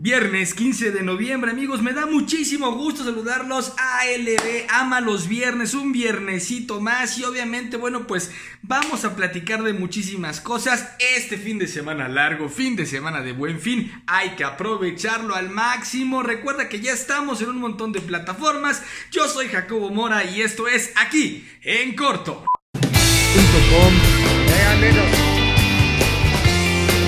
Viernes 0.00 0.54
15 0.54 0.92
de 0.92 1.02
noviembre, 1.02 1.50
amigos, 1.50 1.82
me 1.82 1.92
da 1.92 2.06
muchísimo 2.06 2.70
gusto 2.70 3.02
saludarlos. 3.02 3.72
ALB 3.76 4.68
ama 4.68 5.00
los 5.00 5.26
viernes, 5.26 5.74
un 5.74 5.90
viernesito 5.90 6.80
más 6.80 7.18
y 7.18 7.24
obviamente, 7.24 7.76
bueno, 7.76 8.06
pues 8.06 8.30
vamos 8.62 9.04
a 9.04 9.16
platicar 9.16 9.64
de 9.64 9.72
muchísimas 9.72 10.40
cosas. 10.40 10.88
Este 11.16 11.36
fin 11.36 11.58
de 11.58 11.66
semana 11.66 12.06
largo, 12.06 12.48
fin 12.48 12.76
de 12.76 12.86
semana 12.86 13.22
de 13.22 13.32
buen 13.32 13.58
fin, 13.58 13.90
hay 14.06 14.36
que 14.36 14.44
aprovecharlo 14.44 15.34
al 15.34 15.50
máximo. 15.50 16.22
Recuerda 16.22 16.68
que 16.68 16.78
ya 16.78 16.92
estamos 16.92 17.42
en 17.42 17.48
un 17.48 17.58
montón 17.58 17.90
de 17.90 18.00
plataformas. 18.00 18.84
Yo 19.10 19.26
soy 19.26 19.48
Jacobo 19.48 19.90
Mora 19.90 20.24
y 20.24 20.42
esto 20.42 20.68
es 20.68 20.92
aquí, 20.94 21.44
en 21.62 21.96
corto. 21.96 22.46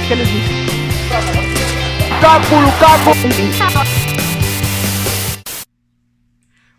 ¿Qué 0.08 0.16
les 0.16 0.26
dice? 0.26 0.59
Lukaku, 2.20 2.54
Lukaku. 2.54 3.99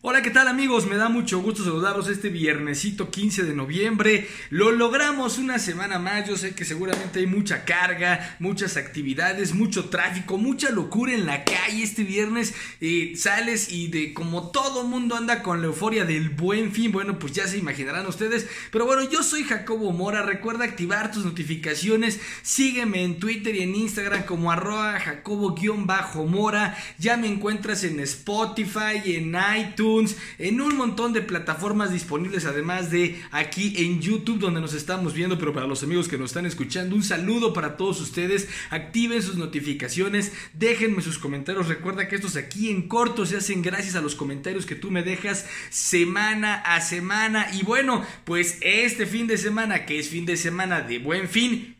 Hola, 0.03 0.23
¿qué 0.23 0.31
tal 0.31 0.47
amigos? 0.47 0.87
Me 0.87 0.95
da 0.95 1.09
mucho 1.09 1.43
gusto 1.43 1.63
saludarlos 1.63 2.07
este 2.07 2.29
viernesito 2.29 3.11
15 3.11 3.43
de 3.43 3.53
noviembre. 3.53 4.27
Lo 4.49 4.71
logramos 4.71 5.37
una 5.37 5.59
semana 5.59 5.99
más. 5.99 6.27
Yo 6.27 6.37
sé 6.37 6.55
que 6.55 6.65
seguramente 6.65 7.19
hay 7.19 7.27
mucha 7.27 7.65
carga, 7.65 8.35
muchas 8.39 8.77
actividades, 8.77 9.53
mucho 9.53 9.89
tráfico, 9.89 10.39
mucha 10.39 10.71
locura 10.71 11.13
en 11.13 11.27
la 11.27 11.43
calle 11.43 11.83
este 11.83 12.03
viernes. 12.03 12.55
Eh, 12.79 13.13
sales 13.15 13.71
y 13.71 13.89
de 13.89 14.11
como 14.15 14.49
todo 14.49 14.85
mundo 14.85 15.15
anda 15.15 15.43
con 15.43 15.61
la 15.61 15.67
euforia 15.67 16.03
del 16.03 16.31
buen 16.31 16.71
fin. 16.71 16.91
Bueno, 16.91 17.19
pues 17.19 17.33
ya 17.33 17.47
se 17.47 17.59
imaginarán 17.59 18.07
ustedes. 18.07 18.47
Pero 18.71 18.87
bueno, 18.87 19.07
yo 19.07 19.21
soy 19.21 19.43
Jacobo 19.43 19.91
Mora. 19.91 20.23
Recuerda 20.23 20.65
activar 20.65 21.11
tus 21.11 21.25
notificaciones. 21.25 22.19
Sígueme 22.41 23.03
en 23.03 23.19
Twitter 23.19 23.55
y 23.55 23.61
en 23.61 23.75
Instagram 23.75 24.23
como 24.23 24.51
arroba 24.51 24.99
jacobo-mora. 24.99 26.75
Ya 26.97 27.17
me 27.17 27.27
encuentras 27.27 27.83
en 27.83 27.99
Spotify, 27.99 28.99
en 29.05 29.37
iTunes 29.59 29.90
en 30.37 30.61
un 30.61 30.77
montón 30.77 31.13
de 31.13 31.21
plataformas 31.21 31.91
disponibles, 31.91 32.45
además 32.45 32.91
de 32.91 33.21
aquí 33.31 33.73
en 33.77 34.01
YouTube, 34.01 34.39
donde 34.39 34.61
nos 34.61 34.73
estamos 34.73 35.13
viendo. 35.13 35.37
Pero 35.37 35.53
para 35.53 35.67
los 35.67 35.83
amigos 35.83 36.07
que 36.07 36.17
nos 36.17 36.31
están 36.31 36.45
escuchando, 36.45 36.95
un 36.95 37.03
saludo 37.03 37.53
para 37.53 37.77
todos 37.77 37.99
ustedes. 38.01 38.47
Activen 38.69 39.21
sus 39.21 39.35
notificaciones, 39.35 40.31
déjenme 40.53 41.01
sus 41.01 41.19
comentarios. 41.19 41.67
Recuerda 41.67 42.07
que 42.07 42.15
estos 42.15 42.35
aquí 42.35 42.69
en 42.69 42.87
corto 42.87 43.25
se 43.25 43.37
hacen 43.37 43.61
gracias 43.61 43.95
a 43.95 44.01
los 44.01 44.15
comentarios 44.15 44.65
que 44.65 44.75
tú 44.75 44.91
me 44.91 45.03
dejas 45.03 45.45
semana 45.69 46.55
a 46.55 46.81
semana. 46.81 47.47
Y 47.53 47.63
bueno, 47.63 48.05
pues 48.25 48.57
este 48.61 49.05
fin 49.05 49.27
de 49.27 49.37
semana, 49.37 49.85
que 49.85 49.99
es 49.99 50.09
fin 50.09 50.25
de 50.25 50.37
semana 50.37 50.81
de 50.81 50.99
buen 50.99 51.27
fin, 51.27 51.75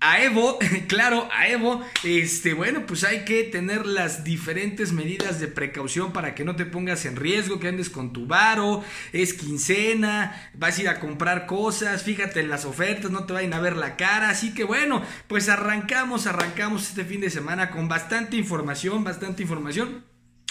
a 0.00 0.22
Evo, 0.22 0.58
claro, 0.88 1.28
a 1.32 1.48
Evo, 1.48 1.84
este, 2.02 2.54
bueno, 2.54 2.86
pues 2.86 3.04
hay 3.04 3.24
que 3.24 3.44
tener 3.44 3.86
las 3.86 4.24
diferentes 4.24 4.92
medidas 4.92 5.40
de 5.40 5.48
precaución 5.48 6.12
para 6.12 6.34
que 6.34 6.44
no 6.44 6.56
te 6.56 6.64
pongas 6.64 7.04
en 7.04 7.16
riesgo, 7.16 7.60
que 7.60 7.68
andes 7.68 7.90
con 7.90 8.12
tu 8.12 8.26
varo, 8.26 8.82
es 9.12 9.34
quincena, 9.34 10.50
vas 10.54 10.78
a 10.78 10.82
ir 10.82 10.88
a 10.88 11.00
comprar 11.00 11.46
cosas, 11.46 12.02
fíjate 12.02 12.40
en 12.40 12.48
las 12.48 12.64
ofertas, 12.64 13.10
no 13.10 13.24
te 13.24 13.34
vayan 13.34 13.52
a 13.52 13.60
ver 13.60 13.76
la 13.76 13.96
cara, 13.96 14.30
así 14.30 14.54
que 14.54 14.64
bueno, 14.64 15.02
pues 15.28 15.48
arrancamos, 15.48 16.26
arrancamos 16.26 16.88
este 16.88 17.04
fin 17.04 17.20
de 17.20 17.30
semana 17.30 17.70
con 17.70 17.88
bastante 17.88 18.36
información, 18.36 19.04
bastante 19.04 19.42
información. 19.42 20.04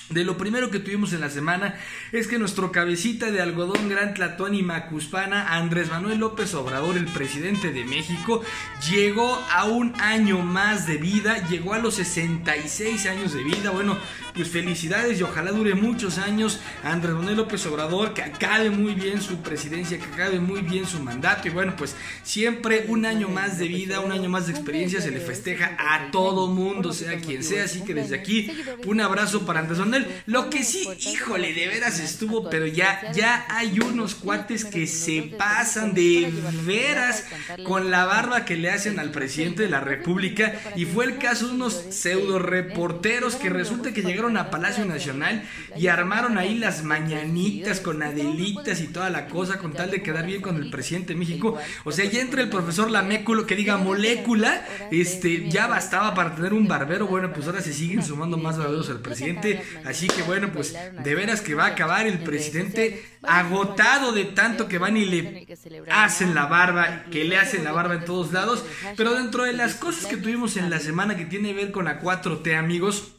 De 0.10 0.24
lo 0.24 0.38
primero 0.38 0.72
que 0.72 0.80
tuvimos 0.80 1.14
en 1.14 1.22
la 1.22 1.30
semana 1.30 1.76
es 2.12 2.28
que 2.28 2.40
nuestro 2.40 2.72
cabecita 2.72 3.30
de 3.30 3.42
algodón 3.42 3.90
gran 3.90 4.16
Tlatón 4.16 4.56
y 4.56 4.64
Macuspana, 4.64 5.54
Andrés 5.56 5.90
Manuel 5.90 6.18
López 6.18 6.56
Obrador, 6.56 6.98
el 6.98 7.06
presidente 7.06 7.72
de 7.72 7.86
México, 7.86 8.42
llegó 8.90 9.40
a 9.52 9.66
un 9.66 9.94
año 10.02 10.40
más 10.40 10.88
de 10.88 10.98
vida, 10.98 11.48
llegó 11.48 11.76
a 11.76 11.80
los 11.80 11.94
66 11.96 13.06
años 13.06 13.34
de 13.34 13.44
vida. 13.44 13.70
Bueno, 13.70 13.98
pues 14.34 14.50
felicidades 14.50 15.20
y 15.20 15.24
ojalá 15.24 15.52
dure 15.52 15.76
muchos 15.76 16.18
años 16.18 16.60
Andrés 16.84 17.14
Manuel 17.14 17.38
López 17.38 17.64
Obrador, 17.68 18.16
que 18.16 18.24
acabe 18.24 18.72
muy 18.72 18.96
bien 18.96 19.22
su 19.22 19.38
presidencia, 19.44 20.00
que 20.00 20.06
acabe 20.06 20.40
muy 20.40 20.62
bien 20.62 20.88
su 20.88 21.00
mandato. 21.02 21.48
Y 21.48 21.52
bueno, 21.52 21.76
pues 21.78 21.96
siempre 22.24 22.86
un 22.88 23.06
año 23.06 23.30
más 23.30 23.60
de 23.60 23.68
vida, 23.68 24.00
un 24.00 24.12
año 24.12 24.30
más 24.30 24.48
de 24.48 24.54
experiencia 24.54 25.02
se 25.02 25.12
le 25.12 25.20
festeja 25.20 25.78
a 25.78 26.10
todo 26.10 26.48
mundo, 26.48 26.94
sea 26.94 27.20
quien 27.20 27.44
sea. 27.44 27.66
Así 27.66 27.84
que 27.84 27.94
desde 27.94 28.16
aquí, 28.16 28.52
un 28.88 29.02
abrazo 29.02 29.46
para 29.46 29.60
Andrés 29.60 29.78
Manuel. 29.78 29.99
Lo 30.26 30.50
que 30.50 30.64
sí, 30.64 30.88
híjole, 31.00 31.54
de 31.54 31.68
veras 31.68 32.00
estuvo, 32.00 32.50
pero 32.50 32.66
ya, 32.68 33.12
ya 33.14 33.46
hay 33.50 33.80
unos 33.80 34.16
cuates 34.16 34.66
que 34.66 34.88
se 34.88 35.22
pasan 35.38 35.94
de 35.94 36.32
veras 36.66 37.26
con 37.66 37.92
la 37.92 38.06
barba 38.06 38.46
que 38.46 38.56
le 38.56 38.70
hacen 38.70 39.00
al 39.00 39.12
presidente 39.12 39.64
de 39.64 39.70
la 39.70 39.80
República. 39.80 40.54
Y 40.76 40.86
fue 40.86 41.06
el 41.06 41.18
caso 41.18 41.48
de 41.48 41.54
unos 41.54 41.74
pseudo 41.90 42.40
reporteros 42.40 43.36
que 43.36 43.50
resulta 43.50 43.92
que 43.94 44.02
llegaron 44.02 44.38
a 44.38 44.50
Palacio 44.50 44.86
Nacional 44.86 45.44
y 45.76 45.88
armaron 45.88 46.38
ahí 46.38 46.58
las 46.58 46.84
mañanitas 46.84 47.80
con 47.80 48.04
adelitas 48.04 48.82
y 48.82 48.88
toda 48.88 49.10
la 49.10 49.28
cosa 49.28 49.58
con 49.58 49.74
tal 49.74 49.92
de 49.92 50.02
quedar 50.02 50.26
bien 50.26 50.42
con 50.42 50.58
el 50.58 50.70
presidente 50.70 51.14
de 51.14 51.20
México. 51.20 51.58
O 51.84 51.92
sea, 51.92 52.06
ya 52.06 52.22
entre 52.22 52.44
el 52.44 52.50
profesor 52.50 52.90
Laméculo 52.92 53.46
que 53.46 53.56
diga 53.56 53.78
molécula, 53.78 54.66
este, 54.92 55.50
ya 55.50 55.68
bastaba 55.68 56.14
para 56.14 56.36
tener 56.36 56.54
un 56.54 56.68
barbero. 56.68 57.08
Bueno, 57.08 57.32
pues 57.34 57.48
ahora 57.48 57.62
se 57.62 57.74
siguen 57.74 58.04
sumando 58.04 58.38
más 58.38 58.58
barberos 58.58 58.90
al 58.90 59.00
presidente. 59.00 59.62
Así 59.90 60.08
que 60.08 60.22
bueno, 60.22 60.52
pues 60.52 60.74
de 60.74 61.16
veras 61.16 61.42
que 61.42 61.56
va 61.56 61.66
a 61.66 61.70
acabar 61.70 62.06
el 62.06 62.20
presidente 62.20 63.04
agotado 63.24 64.12
de 64.12 64.26
tanto 64.26 64.68
que 64.68 64.78
van 64.78 64.98
y 64.98 65.06
le 65.06 65.48
hacen 65.92 66.36
la 66.36 66.46
barba, 66.46 67.06
que 67.12 67.26
le 67.26 67.38
hacen 67.38 67.64
la 67.64 67.72
barba 67.72 67.96
en 67.96 68.06
todos 68.06 68.32
lados. 68.32 68.64
Pero 68.96 69.16
dentro 69.16 69.46
de 69.46 69.54
las 69.54 69.76
cosas 69.76 70.06
que 70.06 70.18
tuvimos 70.18 70.58
en 70.58 70.70
la 70.70 70.80
semana 70.80 71.18
que 71.18 71.26
tiene 71.26 71.50
que 71.50 71.56
ver 71.56 71.72
con 71.72 71.86
la 71.86 72.00
4T, 72.00 72.56
amigos, 72.56 73.14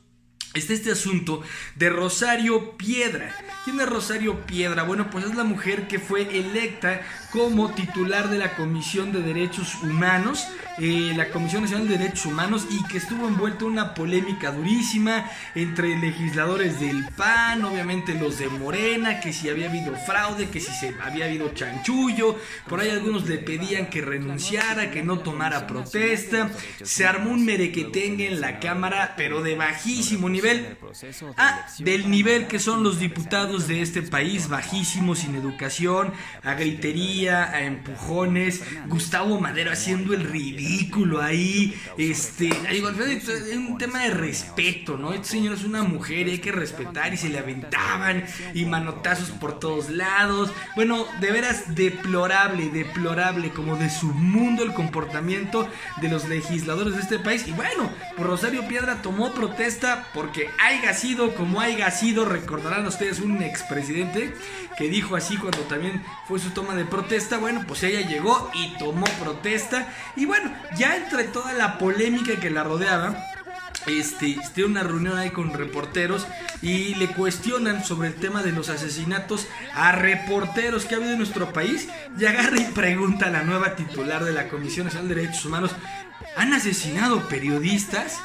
está 0.54 0.72
este 0.72 0.92
asunto 0.92 1.42
de 1.74 1.90
Rosario 1.90 2.76
Piedra. 2.76 3.34
¿Quién 3.64 3.80
es 3.80 3.88
Rosario 3.88 4.46
Piedra? 4.46 4.84
Bueno, 4.84 5.10
pues 5.10 5.24
es 5.24 5.34
la 5.34 5.44
mujer 5.44 5.88
que 5.88 5.98
fue 5.98 6.22
electa 6.38 7.02
como 7.32 7.70
titular 7.72 8.28
de 8.28 8.38
la 8.38 8.56
Comisión 8.56 9.12
de 9.12 9.22
Derechos 9.22 9.76
Humanos, 9.82 10.48
eh, 10.78 11.12
la 11.16 11.30
Comisión 11.30 11.62
Nacional 11.62 11.88
de 11.88 11.98
Derechos 11.98 12.26
Humanos, 12.26 12.66
y 12.70 12.82
que 12.88 12.98
estuvo 12.98 13.28
envuelta 13.28 13.64
en 13.64 13.72
una 13.72 13.94
polémica 13.94 14.50
durísima 14.50 15.30
entre 15.54 15.96
legisladores 15.98 16.80
del 16.80 17.04
PAN, 17.16 17.64
obviamente 17.64 18.14
los 18.14 18.38
de 18.38 18.48
Morena, 18.48 19.20
que 19.20 19.32
si 19.32 19.48
había 19.48 19.68
habido 19.68 19.94
fraude, 19.94 20.48
que 20.48 20.60
si 20.60 20.72
se 20.72 20.94
había 21.02 21.26
habido 21.26 21.50
chanchullo, 21.54 22.36
por 22.68 22.80
ahí 22.80 22.90
algunos 22.90 23.28
le 23.28 23.38
pedían 23.38 23.86
que 23.86 24.00
renunciara, 24.00 24.90
que 24.90 25.02
no 25.02 25.18
tomara 25.20 25.66
protesta, 25.66 26.50
se 26.82 27.06
armó 27.06 27.30
un 27.30 27.44
merequetengue 27.44 28.26
en 28.26 28.40
la 28.40 28.58
Cámara, 28.58 29.14
pero 29.16 29.42
de 29.42 29.54
bajísimo 29.54 30.28
nivel, 30.28 30.76
ah, 31.36 31.66
del 31.78 32.10
nivel 32.10 32.48
que 32.48 32.58
son 32.58 32.82
los 32.82 32.98
diputados 32.98 33.68
de 33.68 33.82
este 33.82 34.02
país, 34.02 34.48
bajísimos, 34.48 35.20
sin 35.20 35.34
educación, 35.36 36.12
a 36.42 36.54
gritería, 36.54 37.19
a 37.28 37.64
empujones, 37.64 38.62
Gustavo 38.88 39.40
Madero 39.40 39.70
haciendo 39.70 40.14
el 40.14 40.24
ridículo 40.24 41.20
ahí, 41.20 41.74
este, 41.98 42.48
es 42.48 43.56
un 43.56 43.78
tema 43.78 44.00
de 44.04 44.10
respeto, 44.10 44.96
¿no? 44.96 45.12
Este 45.12 45.28
señor 45.28 45.54
es 45.54 45.64
una 45.64 45.82
mujer 45.82 46.28
y 46.28 46.32
hay 46.32 46.38
que 46.38 46.52
respetar 46.52 47.12
y 47.12 47.16
se 47.16 47.28
le 47.28 47.38
aventaban 47.38 48.24
y 48.54 48.64
manotazos 48.64 49.30
por 49.30 49.58
todos 49.58 49.90
lados, 49.90 50.52
bueno, 50.76 51.06
de 51.20 51.32
veras 51.32 51.74
deplorable, 51.74 52.70
deplorable, 52.70 53.50
como 53.50 53.76
de 53.76 53.90
su 53.90 54.06
mundo 54.06 54.62
el 54.62 54.72
comportamiento 54.72 55.68
de 56.00 56.08
los 56.08 56.28
legisladores 56.28 56.94
de 56.94 57.02
este 57.02 57.18
país. 57.18 57.46
Y 57.46 57.52
bueno, 57.52 57.90
pues 58.16 58.28
Rosario 58.28 58.66
Piedra 58.66 59.02
tomó 59.02 59.32
protesta 59.32 60.08
porque 60.14 60.48
haya 60.58 60.94
sido 60.94 61.34
como 61.34 61.60
haya 61.60 61.90
sido, 61.90 62.24
recordarán 62.24 62.86
ustedes 62.86 63.20
un 63.20 63.42
expresidente 63.42 64.34
que 64.78 64.88
dijo 64.88 65.16
así 65.16 65.36
cuando 65.36 65.60
también 65.62 66.02
fue 66.26 66.38
su 66.38 66.50
toma 66.50 66.74
de 66.74 66.84
protesta 66.84 67.09
bueno, 67.40 67.64
pues 67.66 67.82
ella 67.82 68.06
llegó 68.06 68.50
y 68.54 68.76
tomó 68.78 69.06
protesta. 69.22 69.88
Y 70.16 70.26
bueno, 70.26 70.52
ya 70.76 70.96
entre 70.96 71.24
toda 71.24 71.52
la 71.52 71.78
polémica 71.78 72.36
que 72.36 72.50
la 72.50 72.62
rodeaba, 72.62 73.16
este, 73.86 74.36
tiene 74.54 74.70
una 74.70 74.82
reunión 74.82 75.18
ahí 75.18 75.30
con 75.30 75.52
reporteros 75.52 76.26
y 76.62 76.94
le 76.96 77.08
cuestionan 77.08 77.84
sobre 77.84 78.08
el 78.08 78.14
tema 78.14 78.42
de 78.42 78.52
los 78.52 78.68
asesinatos 78.68 79.46
a 79.74 79.92
reporteros 79.92 80.84
que 80.84 80.94
ha 80.94 80.98
habido 80.98 81.12
en 81.12 81.18
nuestro 81.18 81.52
país. 81.52 81.88
Y 82.18 82.24
agarra 82.26 82.58
y 82.58 82.64
pregunta 82.72 83.26
a 83.26 83.30
la 83.30 83.42
nueva 83.42 83.74
titular 83.74 84.24
de 84.24 84.32
la 84.32 84.48
Comisión 84.48 84.86
Nacional 84.86 85.08
de 85.08 85.14
Derechos 85.16 85.44
Humanos: 85.44 85.72
¿han 86.36 86.52
asesinado 86.52 87.28
periodistas? 87.28 88.18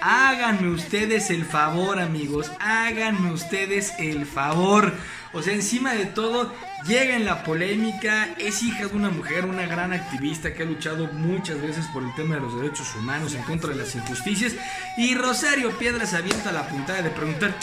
Háganme 0.00 0.68
ustedes 0.68 1.30
el 1.30 1.44
favor, 1.44 1.98
amigos. 1.98 2.50
Háganme 2.60 3.32
ustedes 3.32 3.94
el 3.98 4.26
favor. 4.26 4.92
O 5.32 5.42
sea, 5.42 5.54
encima 5.54 5.94
de 5.94 6.06
todo, 6.06 6.52
llega 6.86 7.16
en 7.16 7.24
la 7.24 7.42
polémica. 7.44 8.28
Es 8.38 8.62
hija 8.62 8.86
de 8.86 8.96
una 8.96 9.10
mujer, 9.10 9.46
una 9.46 9.66
gran 9.66 9.92
activista 9.92 10.52
que 10.52 10.62
ha 10.62 10.66
luchado 10.66 11.06
muchas 11.12 11.60
veces 11.60 11.86
por 11.92 12.02
el 12.02 12.14
tema 12.14 12.34
de 12.34 12.42
los 12.42 12.60
derechos 12.60 12.94
humanos 12.94 13.34
en 13.34 13.42
contra 13.42 13.70
de 13.70 13.76
las 13.76 13.94
injusticias. 13.94 14.54
Y 14.96 15.14
Rosario 15.14 15.76
Piedras 15.78 16.14
avienta 16.14 16.52
la 16.52 16.68
puntada 16.68 17.02
de 17.02 17.10
preguntar. 17.10 17.54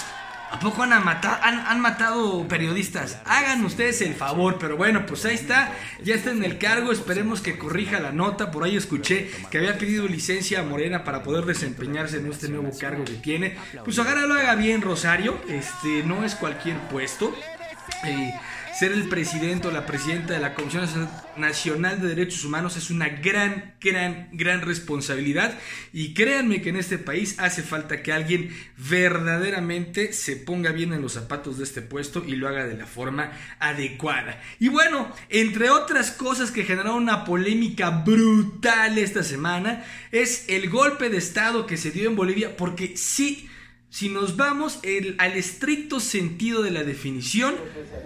¿A 0.53 0.59
poco 0.59 0.83
han 0.83 1.03
matado, 1.03 1.39
han, 1.41 1.65
han 1.65 1.79
matado 1.79 2.47
periodistas? 2.47 3.17
Hagan 3.25 3.65
ustedes 3.65 4.01
el 4.03 4.13
favor, 4.13 4.59
pero 4.59 4.77
bueno, 4.77 5.03
pues 5.07 5.25
ahí 5.25 5.33
está, 5.33 5.73
ya 6.03 6.13
está 6.13 6.29
en 6.29 6.43
el 6.43 6.59
cargo, 6.59 6.91
esperemos 6.91 7.41
que 7.41 7.57
corrija 7.57 7.99
la 7.99 8.11
nota, 8.11 8.51
por 8.51 8.63
ahí 8.63 8.77
escuché 8.77 9.31
que 9.49 9.57
había 9.57 9.79
pedido 9.79 10.07
licencia 10.07 10.59
a 10.59 10.63
Morena 10.63 11.03
para 11.03 11.23
poder 11.23 11.45
desempeñarse 11.45 12.17
en 12.17 12.31
este 12.31 12.49
nuevo 12.49 12.69
cargo 12.79 13.03
que 13.03 13.13
tiene. 13.13 13.57
Pues 13.83 13.97
ojalá 13.97 14.27
lo 14.27 14.35
haga 14.35 14.53
bien 14.53 14.83
Rosario, 14.83 15.41
este 15.49 16.03
no 16.03 16.23
es 16.23 16.35
cualquier 16.35 16.77
puesto. 16.81 17.35
Eh, 18.05 18.33
ser 18.73 18.91
el 18.91 19.07
presidente 19.07 19.67
o 19.67 19.71
la 19.71 19.85
presidenta 19.85 20.33
de 20.33 20.39
la 20.39 20.55
Comisión 20.55 20.89
Nacional 21.37 22.01
de 22.01 22.07
Derechos 22.07 22.43
Humanos 22.43 22.75
es 22.75 22.89
una 22.89 23.07
gran, 23.07 23.75
gran, 23.79 24.29
gran 24.33 24.61
responsabilidad 24.61 25.57
y 25.93 26.15
créanme 26.15 26.61
que 26.61 26.69
en 26.69 26.77
este 26.77 26.97
país 26.97 27.35
hace 27.37 27.61
falta 27.61 28.01
que 28.01 28.11
alguien 28.11 28.49
verdaderamente 28.77 30.11
se 30.11 30.35
ponga 30.37 30.71
bien 30.71 30.91
en 30.91 31.03
los 31.03 31.13
zapatos 31.13 31.59
de 31.59 31.65
este 31.65 31.83
puesto 31.83 32.23
y 32.25 32.35
lo 32.35 32.47
haga 32.47 32.65
de 32.65 32.75
la 32.75 32.87
forma 32.87 33.31
adecuada. 33.59 34.41
Y 34.59 34.69
bueno, 34.69 35.13
entre 35.29 35.69
otras 35.69 36.11
cosas 36.11 36.49
que 36.49 36.63
generaron 36.63 37.03
una 37.03 37.25
polémica 37.25 37.91
brutal 37.91 38.97
esta 38.97 39.23
semana 39.23 39.85
es 40.11 40.45
el 40.49 40.69
golpe 40.69 41.09
de 41.09 41.17
Estado 41.17 41.67
que 41.67 41.77
se 41.77 41.91
dio 41.91 42.09
en 42.09 42.15
Bolivia 42.15 42.57
porque 42.57 42.97
sí 42.97 43.49
si 43.93 44.09
nos 44.09 44.37
vamos 44.37 44.79
al 45.19 45.33
estricto 45.33 45.99
sentido 45.99 46.63
de 46.63 46.71
la 46.71 46.83
definición, 46.83 47.53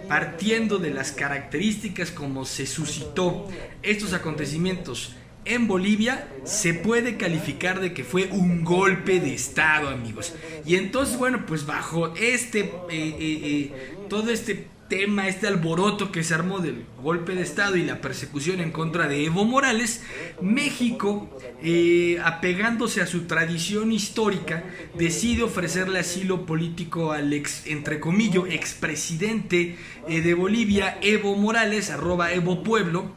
partiendo 0.10 0.80
de 0.80 0.90
las 0.90 1.14
características 1.14 2.12
como 2.12 2.44
se 2.44 2.68
suscitó 2.68 3.48
estos 3.84 4.12
acontecimientos 4.12 5.16
en 5.46 5.66
Bolivia, 5.70 6.28
se 6.44 6.74
puede 6.74 7.16
calificar 7.16 7.80
de 7.80 7.94
que 7.94 8.04
fue 8.04 8.28
un 8.34 8.66
golpe 8.66 9.22
de 9.22 9.34
Estado, 9.34 9.88
amigos. 9.88 10.36
Y 10.66 10.76
entonces, 10.76 11.18
bueno, 11.18 11.46
pues 11.46 11.66
bajo 11.66 12.14
este, 12.18 12.60
eh, 12.60 12.72
eh, 12.90 13.16
eh, 13.22 13.72
todo 14.10 14.30
este 14.30 14.68
tema, 14.88 15.28
este 15.28 15.48
alboroto 15.48 16.12
que 16.12 16.24
se 16.24 16.34
armó 16.34 16.60
del 16.60 16.86
golpe 17.02 17.36
de 17.36 17.42
Estado 17.42 17.76
y 17.76 17.84
la 17.84 18.02
persecución 18.02 18.60
en 18.60 18.72
contra 18.72 19.08
de 19.08 19.26
Evo 19.26 19.46
Morales, 19.46 20.04
México, 20.42 21.30
eh, 21.62 22.20
apegándose 22.24 23.02
a 23.02 23.08
su 23.08 23.24
tradición 23.24 23.92
histórica, 23.92 24.64
decide 24.98 25.44
ofrecerle 25.44 26.00
asilo 26.00 26.46
político 26.46 27.12
al 27.12 27.32
ex, 27.34 27.68
entre 27.68 28.00
comillas, 28.00 28.44
expresidente 28.50 29.78
eh, 30.08 30.22
de 30.22 30.34
Bolivia, 30.34 30.98
Evo 31.02 31.36
Morales, 31.36 31.90
arroba 31.90 32.34
Evo 32.34 32.64
Pueblo, 32.64 33.12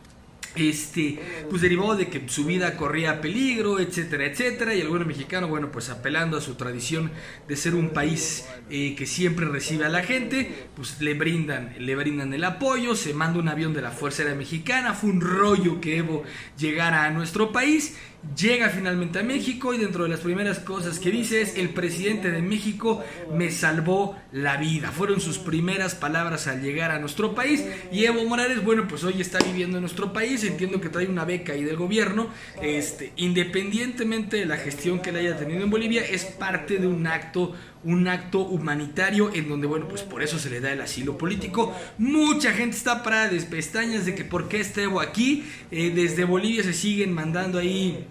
este, 0.55 1.19
pues 1.49 1.63
derivó 1.63 1.95
de 1.95 2.09
que 2.09 2.29
su 2.29 2.45
vida 2.45 2.77
corría 2.77 3.21
peligro, 3.21 3.79
etcétera, 3.79 4.27
etcétera, 4.27 4.75
y 4.75 4.81
el 4.81 4.89
gobierno 4.89 5.09
mexicano, 5.09 5.49
bueno, 5.49 5.71
pues 5.71 5.91
apelando 5.91 6.37
a 6.37 6.41
su 6.41 6.55
tradición 6.55 7.11
de 7.49 7.57
ser 7.57 7.75
un 7.75 7.91
país 7.91 8.47
eh, 8.69 8.95
que 8.97 9.07
siempre 9.07 9.47
recibe 9.47 9.85
a 9.85 9.89
la 9.89 10.03
gente, 10.03 10.69
pues 10.75 11.01
le 11.01 11.15
brindan, 11.15 11.75
le 11.79 11.97
brindan 11.97 12.35
el 12.35 12.45
apoyo, 12.45 12.97
se 12.97 13.15
manda 13.15 13.39
un 13.39 13.49
avión 13.49 13.75
de 13.75 13.83
la 13.83 13.91
Fuerza 13.91 14.23
Aérea 14.23 14.37
Mexicana, 14.37 14.95
fue 14.95 15.11
un 15.11 15.21
rollo 15.21 15.81
que 15.81 15.99
Evo 15.99 16.25
llegara 16.59 17.05
a 17.05 17.11
nuestro 17.11 17.53
país, 17.53 17.97
Llega 18.37 18.69
finalmente 18.69 19.19
a 19.19 19.23
México 19.23 19.73
y 19.73 19.79
dentro 19.79 20.03
de 20.05 20.11
las 20.11 20.21
primeras 20.21 20.59
cosas 20.59 20.99
que 20.99 21.11
dice 21.11 21.41
es 21.41 21.57
el 21.57 21.71
presidente 21.71 22.31
de 22.31 22.43
México 22.43 23.03
me 23.33 23.51
salvó 23.51 24.15
la 24.31 24.59
vida. 24.59 24.91
Fueron 24.91 25.23
sus 25.23 25.39
primeras 25.39 25.95
palabras 25.95 26.47
al 26.47 26.61
llegar 26.61 26.91
a 26.91 26.99
nuestro 26.99 27.35
país 27.35 27.65
y 27.91 28.05
Evo 28.05 28.23
Morales, 28.27 28.63
bueno, 28.63 28.87
pues 28.87 29.05
hoy 29.05 29.23
está 29.23 29.39
viviendo 29.39 29.79
en 29.79 29.83
nuestro 29.83 30.13
país, 30.13 30.45
entiendo 30.45 30.83
que 30.83 30.91
trae 30.91 31.07
una 31.07 31.25
beca 31.25 31.55
ahí 31.55 31.65
del 31.65 31.77
gobierno, 31.77 32.29
este, 32.61 33.15
independientemente 33.17 34.37
de 34.37 34.45
la 34.45 34.59
gestión 34.59 35.01
que 35.01 35.13
le 35.13 35.21
haya 35.21 35.39
tenido 35.39 35.65
en 35.65 35.71
Bolivia, 35.71 36.05
es 36.05 36.27
parte 36.27 36.77
de 36.77 36.87
un 36.87 37.07
acto 37.07 37.55
un 37.83 38.09
acto 38.09 38.41
humanitario 38.41 39.33
en 39.35 39.49
donde, 39.49 39.67
bueno, 39.67 39.89
pues 39.89 40.03
por 40.03 40.23
eso 40.23 40.39
se 40.39 40.51
le 40.51 40.61
da 40.61 40.73
el 40.73 40.81
asilo 40.81 41.17
político. 41.17 41.75
Mucha 41.99 42.53
gente 42.53 42.77
está 42.77 43.03
para 43.03 43.29
de 43.29 43.41
pestañas 43.43 44.05
de 44.07 44.15
que 44.15 44.25
por 44.25 44.49
qué 44.49 44.61
está 44.61 44.83
Evo 44.83 45.01
aquí. 45.01 45.45
Eh, 45.71 45.91
desde 45.95 46.25
Bolivia 46.25 46.63
se 46.63 46.75
siguen 46.75 47.13
mandando 47.13 47.59
ahí 47.59 48.07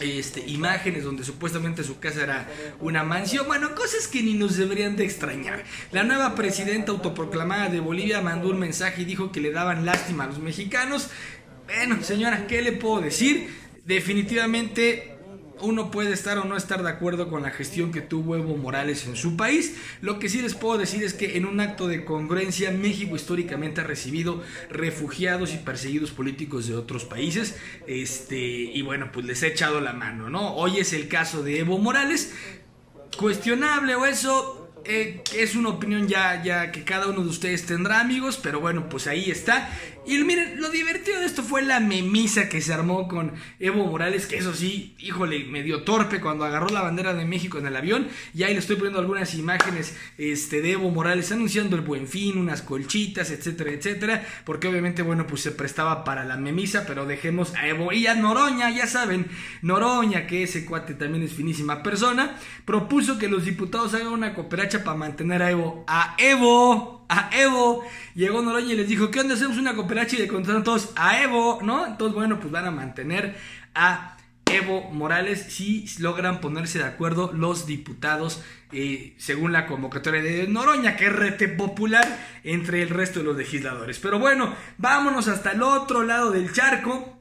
este, 0.00 0.40
imágenes 0.46 1.04
donde 1.04 1.24
supuestamente 1.24 1.84
su 1.84 1.98
casa 1.98 2.24
era 2.24 2.48
una 2.80 3.02
mansión. 3.02 3.46
Bueno, 3.46 3.74
cosas 3.74 4.08
que 4.08 4.22
ni 4.22 4.34
nos 4.34 4.56
deberían 4.56 4.96
de 4.96 5.04
extrañar. 5.04 5.64
La 5.92 6.02
nueva 6.02 6.34
presidenta 6.34 6.92
autoproclamada 6.92 7.68
de 7.68 7.80
Bolivia 7.80 8.20
mandó 8.20 8.50
un 8.50 8.58
mensaje 8.58 9.02
y 9.02 9.04
dijo 9.04 9.32
que 9.32 9.40
le 9.40 9.52
daban 9.52 9.86
lástima 9.86 10.24
a 10.24 10.26
los 10.26 10.38
mexicanos. 10.38 11.08
Bueno, 11.66 12.02
señora, 12.02 12.46
¿qué 12.46 12.62
le 12.62 12.72
puedo 12.72 13.00
decir? 13.00 13.48
Definitivamente 13.84 15.15
uno 15.60 15.90
puede 15.90 16.12
estar 16.12 16.38
o 16.38 16.44
no 16.44 16.56
estar 16.56 16.82
de 16.82 16.90
acuerdo 16.90 17.28
con 17.28 17.42
la 17.42 17.50
gestión 17.50 17.92
que 17.92 18.00
tuvo 18.00 18.36
Evo 18.36 18.56
Morales 18.56 19.06
en 19.06 19.16
su 19.16 19.36
país. 19.36 19.76
Lo 20.00 20.18
que 20.18 20.28
sí 20.28 20.42
les 20.42 20.54
puedo 20.54 20.78
decir 20.78 21.02
es 21.02 21.14
que 21.14 21.36
en 21.36 21.46
un 21.46 21.60
acto 21.60 21.88
de 21.88 22.04
congruencia, 22.04 22.70
México 22.70 23.16
históricamente 23.16 23.80
ha 23.80 23.84
recibido 23.84 24.42
refugiados 24.70 25.54
y 25.54 25.58
perseguidos 25.58 26.10
políticos 26.10 26.66
de 26.66 26.74
otros 26.74 27.04
países. 27.04 27.56
Este, 27.86 28.36
y 28.38 28.82
bueno, 28.82 29.10
pues 29.12 29.24
les 29.26 29.42
he 29.42 29.48
echado 29.48 29.80
la 29.80 29.92
mano, 29.92 30.28
¿no? 30.28 30.54
Hoy 30.54 30.78
es 30.78 30.92
el 30.92 31.08
caso 31.08 31.42
de 31.42 31.60
Evo 31.60 31.78
Morales. 31.78 32.34
Cuestionable 33.16 33.94
o 33.94 34.04
eso, 34.04 34.66
eh, 34.84 35.22
es 35.34 35.56
una 35.56 35.70
opinión 35.70 36.06
ya, 36.06 36.42
ya 36.44 36.70
que 36.70 36.84
cada 36.84 37.08
uno 37.08 37.22
de 37.22 37.28
ustedes 37.28 37.66
tendrá, 37.66 38.00
amigos, 38.00 38.38
pero 38.40 38.60
bueno, 38.60 38.88
pues 38.88 39.06
ahí 39.06 39.30
está. 39.30 39.68
Y 40.06 40.18
miren, 40.22 40.60
lo 40.60 40.70
divertido 40.70 41.18
de 41.18 41.26
esto 41.26 41.42
fue 41.42 41.62
la 41.62 41.80
memisa 41.80 42.48
que 42.48 42.60
se 42.60 42.72
armó 42.72 43.08
con 43.08 43.32
Evo 43.58 43.86
Morales, 43.86 44.26
que 44.26 44.36
eso 44.36 44.54
sí, 44.54 44.94
híjole, 45.00 45.44
medio 45.46 45.82
torpe 45.82 46.20
cuando 46.20 46.44
agarró 46.44 46.68
la 46.68 46.82
bandera 46.82 47.12
de 47.12 47.24
México 47.24 47.58
en 47.58 47.66
el 47.66 47.74
avión. 47.74 48.06
Y 48.32 48.44
ahí 48.44 48.52
le 48.52 48.60
estoy 48.60 48.76
poniendo 48.76 49.00
algunas 49.00 49.34
imágenes 49.34 49.96
este, 50.16 50.62
de 50.62 50.72
Evo 50.72 50.90
Morales 50.90 51.32
anunciando 51.32 51.74
el 51.74 51.82
buen 51.82 52.06
fin, 52.06 52.38
unas 52.38 52.62
colchitas, 52.62 53.32
etcétera, 53.32 53.72
etcétera. 53.72 54.24
Porque 54.44 54.68
obviamente, 54.68 55.02
bueno, 55.02 55.26
pues 55.26 55.42
se 55.42 55.50
prestaba 55.50 56.04
para 56.04 56.24
la 56.24 56.36
memisa, 56.36 56.84
pero 56.86 57.04
dejemos 57.04 57.54
a 57.56 57.66
Evo 57.66 57.92
y 57.92 58.06
a 58.06 58.14
Noroña, 58.14 58.70
ya 58.70 58.86
saben, 58.86 59.26
Noroña, 59.62 60.28
que 60.28 60.44
ese 60.44 60.64
cuate 60.64 60.94
también 60.94 61.24
es 61.24 61.32
finísima 61.32 61.82
persona, 61.82 62.38
propuso 62.64 63.18
que 63.18 63.28
los 63.28 63.44
diputados 63.44 63.94
hagan 63.94 64.08
una 64.08 64.34
cooperacha 64.34 64.84
para 64.84 64.96
mantener 64.96 65.42
a 65.42 65.50
Evo. 65.50 65.84
¡A 65.88 66.14
Evo! 66.18 67.05
A 67.08 67.30
Evo. 67.32 67.84
Llegó 68.14 68.42
Noroña 68.42 68.72
y 68.72 68.76
les 68.76 68.88
dijo, 68.88 69.10
¿qué 69.10 69.20
onda? 69.20 69.34
Hacemos 69.34 69.58
una 69.58 69.74
cooperacha 69.74 70.16
y 70.16 70.20
le 70.20 70.28
contaron 70.28 70.64
todos 70.64 70.90
a 70.96 71.22
Evo, 71.22 71.60
¿no? 71.62 71.86
Entonces, 71.86 72.14
bueno, 72.14 72.38
pues 72.40 72.50
van 72.50 72.66
a 72.66 72.70
mantener 72.70 73.36
a 73.74 74.16
Evo 74.46 74.90
Morales 74.92 75.46
si 75.48 75.86
logran 75.98 76.40
ponerse 76.40 76.78
de 76.78 76.84
acuerdo 76.84 77.32
los 77.32 77.66
diputados 77.66 78.42
eh, 78.72 79.14
según 79.18 79.52
la 79.52 79.66
convocatoria 79.66 80.22
de 80.22 80.46
Noroña, 80.46 80.96
que 80.96 81.06
es 81.06 81.12
rete 81.12 81.48
popular 81.48 82.18
entre 82.44 82.82
el 82.82 82.90
resto 82.90 83.20
de 83.20 83.26
los 83.26 83.36
legisladores. 83.36 83.98
Pero 83.98 84.18
bueno, 84.18 84.54
vámonos 84.78 85.28
hasta 85.28 85.52
el 85.52 85.62
otro 85.62 86.04
lado 86.04 86.30
del 86.30 86.52
charco, 86.52 87.18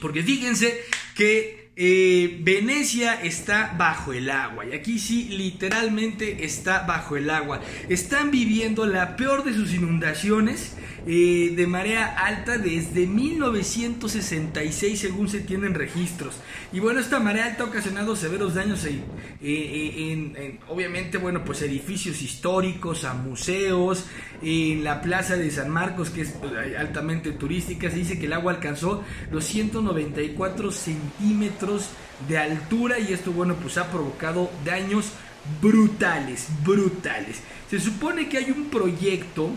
porque 0.00 0.22
fíjense 0.22 0.82
que 1.14 1.61
eh, 1.74 2.38
Venecia 2.42 3.14
está 3.14 3.74
bajo 3.78 4.12
el 4.12 4.30
agua. 4.30 4.66
Y 4.66 4.74
aquí 4.74 4.98
sí, 4.98 5.28
literalmente 5.30 6.44
está 6.44 6.80
bajo 6.86 7.16
el 7.16 7.30
agua. 7.30 7.60
Están 7.88 8.30
viviendo 8.30 8.86
la 8.86 9.16
peor 9.16 9.44
de 9.44 9.54
sus 9.54 9.72
inundaciones 9.72 10.76
eh, 11.06 11.52
de 11.56 11.66
marea 11.66 12.06
alta 12.06 12.58
desde 12.58 13.06
1966 13.06 15.00
según 15.00 15.28
se 15.28 15.40
tienen 15.40 15.74
registros. 15.74 16.36
Y 16.72 16.80
bueno, 16.80 17.00
esta 17.00 17.20
marea 17.20 17.46
alta 17.46 17.64
ha 17.64 17.66
ocasionado 17.66 18.16
severos 18.16 18.54
daños 18.54 18.84
en, 18.84 19.02
en, 19.40 20.60
obviamente, 20.68 21.18
bueno, 21.18 21.44
pues 21.44 21.62
edificios 21.62 22.22
históricos, 22.22 23.04
a 23.04 23.14
museos, 23.14 24.06
en 24.42 24.84
la 24.84 25.00
plaza 25.02 25.36
de 25.36 25.50
San 25.50 25.70
Marcos, 25.70 26.10
que 26.10 26.22
es 26.22 26.30
pues, 26.30 26.52
altamente 26.78 27.32
turística, 27.32 27.90
se 27.90 27.96
dice 27.96 28.18
que 28.18 28.26
el 28.26 28.32
agua 28.32 28.52
alcanzó 28.52 29.04
los 29.30 29.44
194 29.44 30.70
centímetros 30.70 31.88
de 32.28 32.38
altura 32.38 32.98
y 32.98 33.12
esto, 33.12 33.32
bueno, 33.32 33.56
pues 33.56 33.78
ha 33.78 33.90
provocado 33.90 34.50
daños 34.64 35.12
brutales, 35.60 36.48
brutales. 36.64 37.40
Se 37.70 37.80
supone 37.80 38.28
que 38.28 38.38
hay 38.38 38.50
un 38.50 38.66
proyecto 38.66 39.50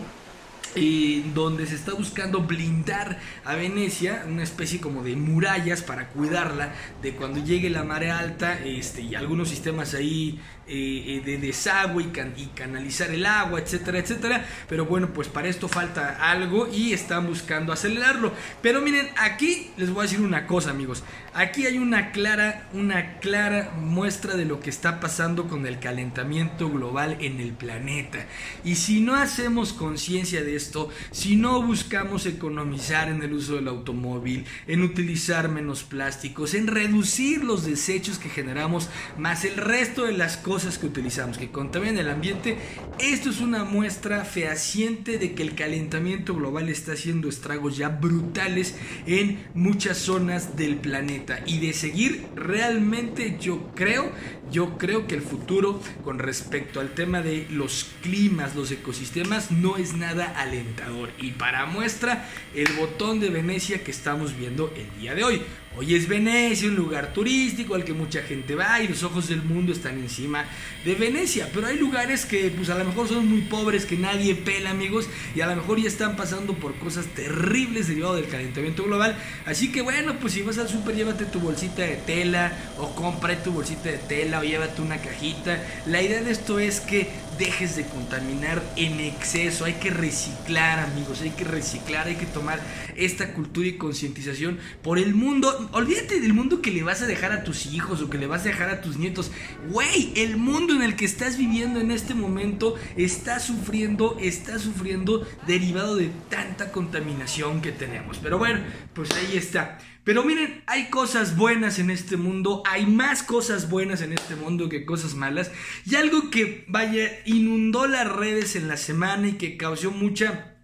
donde 1.34 1.66
se 1.66 1.74
está 1.74 1.94
buscando 1.94 2.42
blindar 2.42 3.18
a 3.44 3.54
Venecia, 3.54 4.24
una 4.28 4.42
especie 4.42 4.80
como 4.80 5.02
de 5.02 5.16
murallas 5.16 5.82
para 5.82 6.08
cuidarla 6.08 6.72
de 7.02 7.12
cuando 7.12 7.42
llegue 7.42 7.70
la 7.70 7.84
marea 7.84 8.18
alta 8.18 8.58
este, 8.60 9.02
y 9.02 9.14
algunos 9.14 9.48
sistemas 9.48 9.94
ahí 9.94 10.40
eh, 10.68 11.04
eh, 11.06 11.22
de 11.24 11.38
desagüe 11.38 12.10
y, 12.36 12.46
canalizar 12.46 13.12
el 13.12 13.24
agua, 13.24 13.60
etcétera, 13.60 14.00
etcétera. 14.00 14.44
Pero 14.68 14.84
bueno, 14.84 15.12
pues 15.12 15.28
para 15.28 15.46
esto 15.46 15.68
falta 15.68 16.18
algo 16.28 16.66
y 16.66 16.92
están 16.92 17.28
buscando 17.28 17.72
acelerarlo. 17.72 18.32
Pero 18.62 18.80
miren, 18.80 19.08
aquí 19.16 19.70
les 19.76 19.90
voy 19.90 20.00
a 20.00 20.02
decir 20.08 20.20
una 20.20 20.48
cosa, 20.48 20.70
amigos. 20.70 21.04
Aquí 21.34 21.66
hay 21.66 21.78
una 21.78 22.10
clara, 22.10 22.68
una 22.72 23.18
clara 23.18 23.74
muestra 23.78 24.34
de 24.34 24.44
lo 24.44 24.58
que 24.58 24.70
está 24.70 24.98
pasando 24.98 25.46
con 25.46 25.66
el 25.66 25.78
calentamiento 25.78 26.68
global 26.68 27.16
en 27.20 27.38
el 27.38 27.52
planeta. 27.52 28.26
Y 28.64 28.74
si 28.74 29.00
no 29.00 29.14
hacemos 29.14 29.72
conciencia 29.72 30.42
de 30.42 30.56
esto, 30.56 30.65
si 31.10 31.36
no 31.36 31.62
buscamos 31.62 32.26
economizar 32.26 33.08
en 33.08 33.22
el 33.22 33.32
uso 33.32 33.54
del 33.54 33.68
automóvil, 33.68 34.44
en 34.66 34.82
utilizar 34.82 35.48
menos 35.48 35.82
plásticos, 35.82 36.54
en 36.54 36.66
reducir 36.66 37.44
los 37.44 37.64
desechos 37.64 38.18
que 38.18 38.28
generamos, 38.28 38.88
más 39.18 39.44
el 39.44 39.56
resto 39.56 40.04
de 40.04 40.12
las 40.12 40.36
cosas 40.36 40.78
que 40.78 40.86
utilizamos 40.86 41.38
que 41.38 41.50
contaminan 41.50 41.98
el 41.98 42.10
ambiente? 42.10 42.58
Esto 42.98 43.30
es 43.30 43.40
una 43.40 43.64
muestra 43.64 44.24
fehaciente 44.24 45.18
de 45.18 45.34
que 45.34 45.42
el 45.42 45.54
calentamiento 45.54 46.34
global 46.34 46.68
está 46.68 46.92
haciendo 46.92 47.28
estragos 47.28 47.76
ya 47.76 47.88
brutales 47.88 48.74
en 49.06 49.46
muchas 49.54 49.98
zonas 49.98 50.56
del 50.56 50.76
planeta 50.76 51.40
y 51.46 51.58
de 51.58 51.72
seguir 51.72 52.26
realmente 52.34 53.36
yo 53.40 53.70
creo, 53.74 54.10
yo 54.50 54.78
creo 54.78 55.06
que 55.06 55.14
el 55.14 55.22
futuro 55.22 55.80
con 56.04 56.18
respecto 56.18 56.80
al 56.80 56.90
tema 56.90 57.22
de 57.22 57.46
los 57.50 57.86
climas, 58.02 58.54
los 58.54 58.70
ecosistemas 58.70 59.50
no 59.50 59.76
es 59.76 59.94
nada 59.94 60.26
alentador 60.36 61.10
y 61.18 61.32
para 61.32 61.66
muestra 61.66 62.28
el 62.54 62.72
botón 62.74 63.20
de 63.20 63.30
Venecia 63.30 63.82
que 63.82 63.90
estamos 63.90 64.36
viendo 64.36 64.72
el 64.76 65.00
día 65.00 65.14
de 65.14 65.24
hoy. 65.24 65.42
Hoy 65.78 65.94
es 65.94 66.08
Venecia, 66.08 66.70
un 66.70 66.76
lugar 66.76 67.12
turístico 67.12 67.74
al 67.74 67.84
que 67.84 67.92
mucha 67.92 68.22
gente 68.22 68.54
va 68.54 68.80
y 68.80 68.88
los 68.88 69.02
ojos 69.02 69.28
del 69.28 69.42
mundo 69.42 69.72
están 69.72 69.98
encima 69.98 70.46
de 70.86 70.94
Venecia. 70.94 71.50
Pero 71.52 71.66
hay 71.66 71.76
lugares 71.76 72.24
que 72.24 72.50
pues 72.50 72.70
a 72.70 72.78
lo 72.78 72.86
mejor 72.86 73.08
son 73.08 73.28
muy 73.28 73.42
pobres, 73.42 73.84
que 73.84 73.98
nadie 73.98 74.34
pela 74.34 74.70
amigos 74.70 75.06
y 75.34 75.42
a 75.42 75.46
lo 75.46 75.54
mejor 75.54 75.78
ya 75.78 75.88
están 75.88 76.16
pasando 76.16 76.54
por 76.54 76.76
cosas 76.76 77.04
terribles 77.08 77.88
derivado 77.88 78.14
del 78.14 78.26
calentamiento 78.26 78.84
global. 78.84 79.18
Así 79.44 79.70
que 79.70 79.82
bueno, 79.82 80.18
pues 80.18 80.32
si 80.32 80.40
vas 80.40 80.56
al 80.56 80.70
súper 80.70 80.96
llévate 80.96 81.26
tu 81.26 81.40
bolsita 81.40 81.82
de 81.82 81.96
tela 81.96 82.56
o 82.78 82.94
compra 82.94 83.42
tu 83.42 83.52
bolsita 83.52 83.90
de 83.90 83.98
tela 83.98 84.35
o 84.40 84.44
llévate 84.44 84.82
una 84.82 84.98
cajita. 84.98 85.62
La 85.86 86.02
idea 86.02 86.22
de 86.22 86.30
esto 86.30 86.58
es 86.58 86.80
que 86.80 87.08
dejes 87.38 87.76
de 87.76 87.84
contaminar 87.84 88.62
en 88.76 89.00
exceso. 89.00 89.64
Hay 89.64 89.74
que 89.74 89.90
reciclar 89.90 90.78
amigos, 90.78 91.20
hay 91.22 91.30
que 91.30 91.44
reciclar, 91.44 92.06
hay 92.06 92.16
que 92.16 92.26
tomar 92.26 92.60
esta 92.96 93.32
cultura 93.32 93.68
y 93.68 93.76
concientización 93.76 94.58
por 94.82 94.98
el 94.98 95.14
mundo 95.14 95.68
olvídate 95.72 96.20
del 96.20 96.32
mundo 96.32 96.62
que 96.62 96.70
le 96.70 96.82
vas 96.82 97.02
a 97.02 97.06
dejar 97.06 97.32
a 97.32 97.44
tus 97.44 97.66
hijos 97.66 98.00
o 98.00 98.10
que 98.10 98.18
le 98.18 98.26
vas 98.26 98.42
a 98.42 98.44
dejar 98.44 98.70
a 98.70 98.80
tus 98.80 98.96
nietos. 98.96 99.30
Güey, 99.70 100.12
el 100.16 100.36
mundo 100.36 100.74
en 100.74 100.82
el 100.82 100.96
que 100.96 101.04
estás 101.04 101.36
viviendo 101.36 101.80
en 101.80 101.90
este 101.90 102.14
momento 102.14 102.76
está 102.96 103.40
sufriendo, 103.40 104.16
está 104.20 104.58
sufriendo 104.58 105.26
derivado 105.46 105.96
de 105.96 106.10
tanta 106.30 106.72
contaminación 106.72 107.60
que 107.60 107.72
tenemos. 107.72 108.18
Pero 108.18 108.38
bueno, 108.38 108.60
pues 108.94 109.10
ahí 109.12 109.36
está. 109.36 109.78
Pero 110.06 110.22
miren, 110.22 110.62
hay 110.68 110.88
cosas 110.88 111.36
buenas 111.36 111.80
en 111.80 111.90
este 111.90 112.16
mundo, 112.16 112.62
hay 112.64 112.86
más 112.86 113.24
cosas 113.24 113.68
buenas 113.68 114.02
en 114.02 114.12
este 114.12 114.36
mundo 114.36 114.68
que 114.68 114.84
cosas 114.84 115.16
malas. 115.16 115.50
Y 115.84 115.96
algo 115.96 116.30
que, 116.30 116.64
vaya, 116.68 117.10
inundó 117.24 117.88
las 117.88 118.06
redes 118.06 118.54
en 118.54 118.68
la 118.68 118.76
semana 118.76 119.26
y 119.26 119.32
que 119.32 119.56
causó 119.56 119.90
mucha 119.90 120.58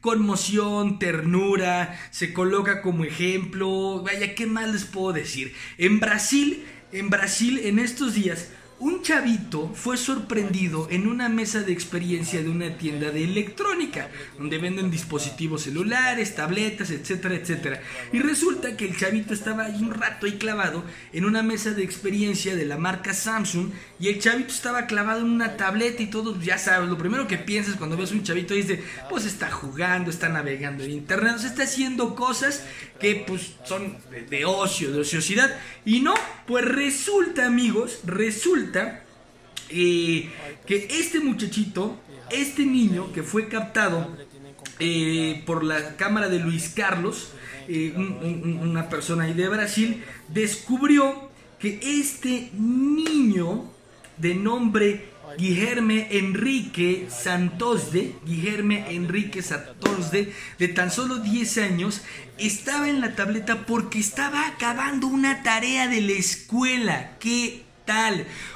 conmoción, 0.00 1.00
ternura, 1.00 1.98
se 2.12 2.32
coloca 2.32 2.82
como 2.82 3.02
ejemplo. 3.02 4.04
Vaya, 4.04 4.36
¿qué 4.36 4.46
más 4.46 4.72
les 4.72 4.84
puedo 4.84 5.12
decir? 5.12 5.52
En 5.76 5.98
Brasil, 5.98 6.64
en 6.92 7.10
Brasil, 7.10 7.58
en 7.64 7.80
estos 7.80 8.14
días, 8.14 8.52
un 8.78 9.02
chavito 9.02 9.70
fue 9.74 9.96
sorprendido 9.96 10.88
en 10.90 11.06
una 11.06 11.30
mesa 11.30 11.60
de 11.62 11.72
experiencia 11.72 12.42
de 12.42 12.50
una 12.50 12.76
tienda 12.76 13.10
de 13.10 13.24
electrónica, 13.24 14.10
donde 14.36 14.58
venden 14.58 14.90
dispositivos 14.90 15.62
celulares, 15.62 16.34
tabletas, 16.34 16.90
etcétera, 16.90 17.36
etcétera. 17.36 17.80
Y 18.12 18.18
resulta 18.18 18.76
que 18.76 18.86
el 18.86 18.96
chavito 18.96 19.32
estaba 19.32 19.64
ahí 19.64 19.76
un 19.80 19.94
rato 19.94 20.26
ahí 20.26 20.32
clavado 20.32 20.84
en 21.14 21.24
una 21.24 21.42
mesa 21.42 21.70
de 21.70 21.84
experiencia 21.84 22.54
de 22.54 22.66
la 22.66 22.76
marca 22.76 23.14
Samsung 23.14 23.70
y 23.98 24.08
el 24.08 24.20
chavito 24.20 24.52
estaba 24.52 24.86
clavado 24.86 25.20
en 25.20 25.30
una 25.30 25.56
tableta 25.56 26.02
y 26.02 26.06
todo, 26.06 26.38
ya 26.38 26.58
sabes, 26.58 26.90
lo 26.90 26.98
primero 26.98 27.26
que 27.26 27.38
piensas 27.38 27.76
cuando 27.76 27.96
ves 27.96 28.12
un 28.12 28.24
chavito 28.24 28.52
es 28.52 28.68
de, 28.68 28.84
pues 29.08 29.24
está 29.24 29.50
jugando, 29.50 30.10
está 30.10 30.28
navegando 30.28 30.84
en 30.84 30.90
internet, 30.90 31.36
está 31.44 31.62
haciendo 31.62 32.14
cosas 32.14 32.62
que 33.00 33.24
pues 33.26 33.54
son 33.64 33.96
de 34.28 34.44
ocio, 34.44 34.92
de 34.92 35.00
ociosidad. 35.00 35.58
Y 35.84 36.00
no, 36.00 36.14
pues 36.46 36.64
resulta 36.64 37.46
amigos, 37.46 38.00
resulta 38.04 38.65
eh, 39.68 40.30
que 40.66 40.88
este 40.90 41.20
muchachito, 41.20 41.98
este 42.30 42.64
niño 42.64 43.12
que 43.12 43.22
fue 43.22 43.48
captado 43.48 44.16
eh, 44.78 45.42
por 45.46 45.64
la 45.64 45.96
cámara 45.96 46.28
de 46.28 46.38
Luis 46.38 46.72
Carlos, 46.74 47.30
eh, 47.68 47.92
una 47.96 48.88
persona 48.88 49.24
ahí 49.24 49.32
de 49.32 49.48
Brasil, 49.48 50.04
descubrió 50.28 51.30
que 51.58 51.80
este 51.82 52.50
niño 52.54 53.64
de 54.18 54.34
nombre 54.34 55.16
Guillerme 55.38 56.08
Enrique 56.12 57.08
Santosde, 57.10 58.14
Guillerme 58.24 58.94
Enrique 58.94 59.42
Santosde, 59.42 60.32
de 60.58 60.68
tan 60.68 60.90
solo 60.90 61.18
10 61.18 61.58
años, 61.58 62.02
estaba 62.38 62.88
en 62.88 63.00
la 63.00 63.14
tableta 63.14 63.66
porque 63.66 63.98
estaba 63.98 64.46
acabando 64.46 65.06
una 65.08 65.42
tarea 65.42 65.88
de 65.88 66.00
la 66.00 66.12
escuela. 66.12 67.16
que 67.18 67.66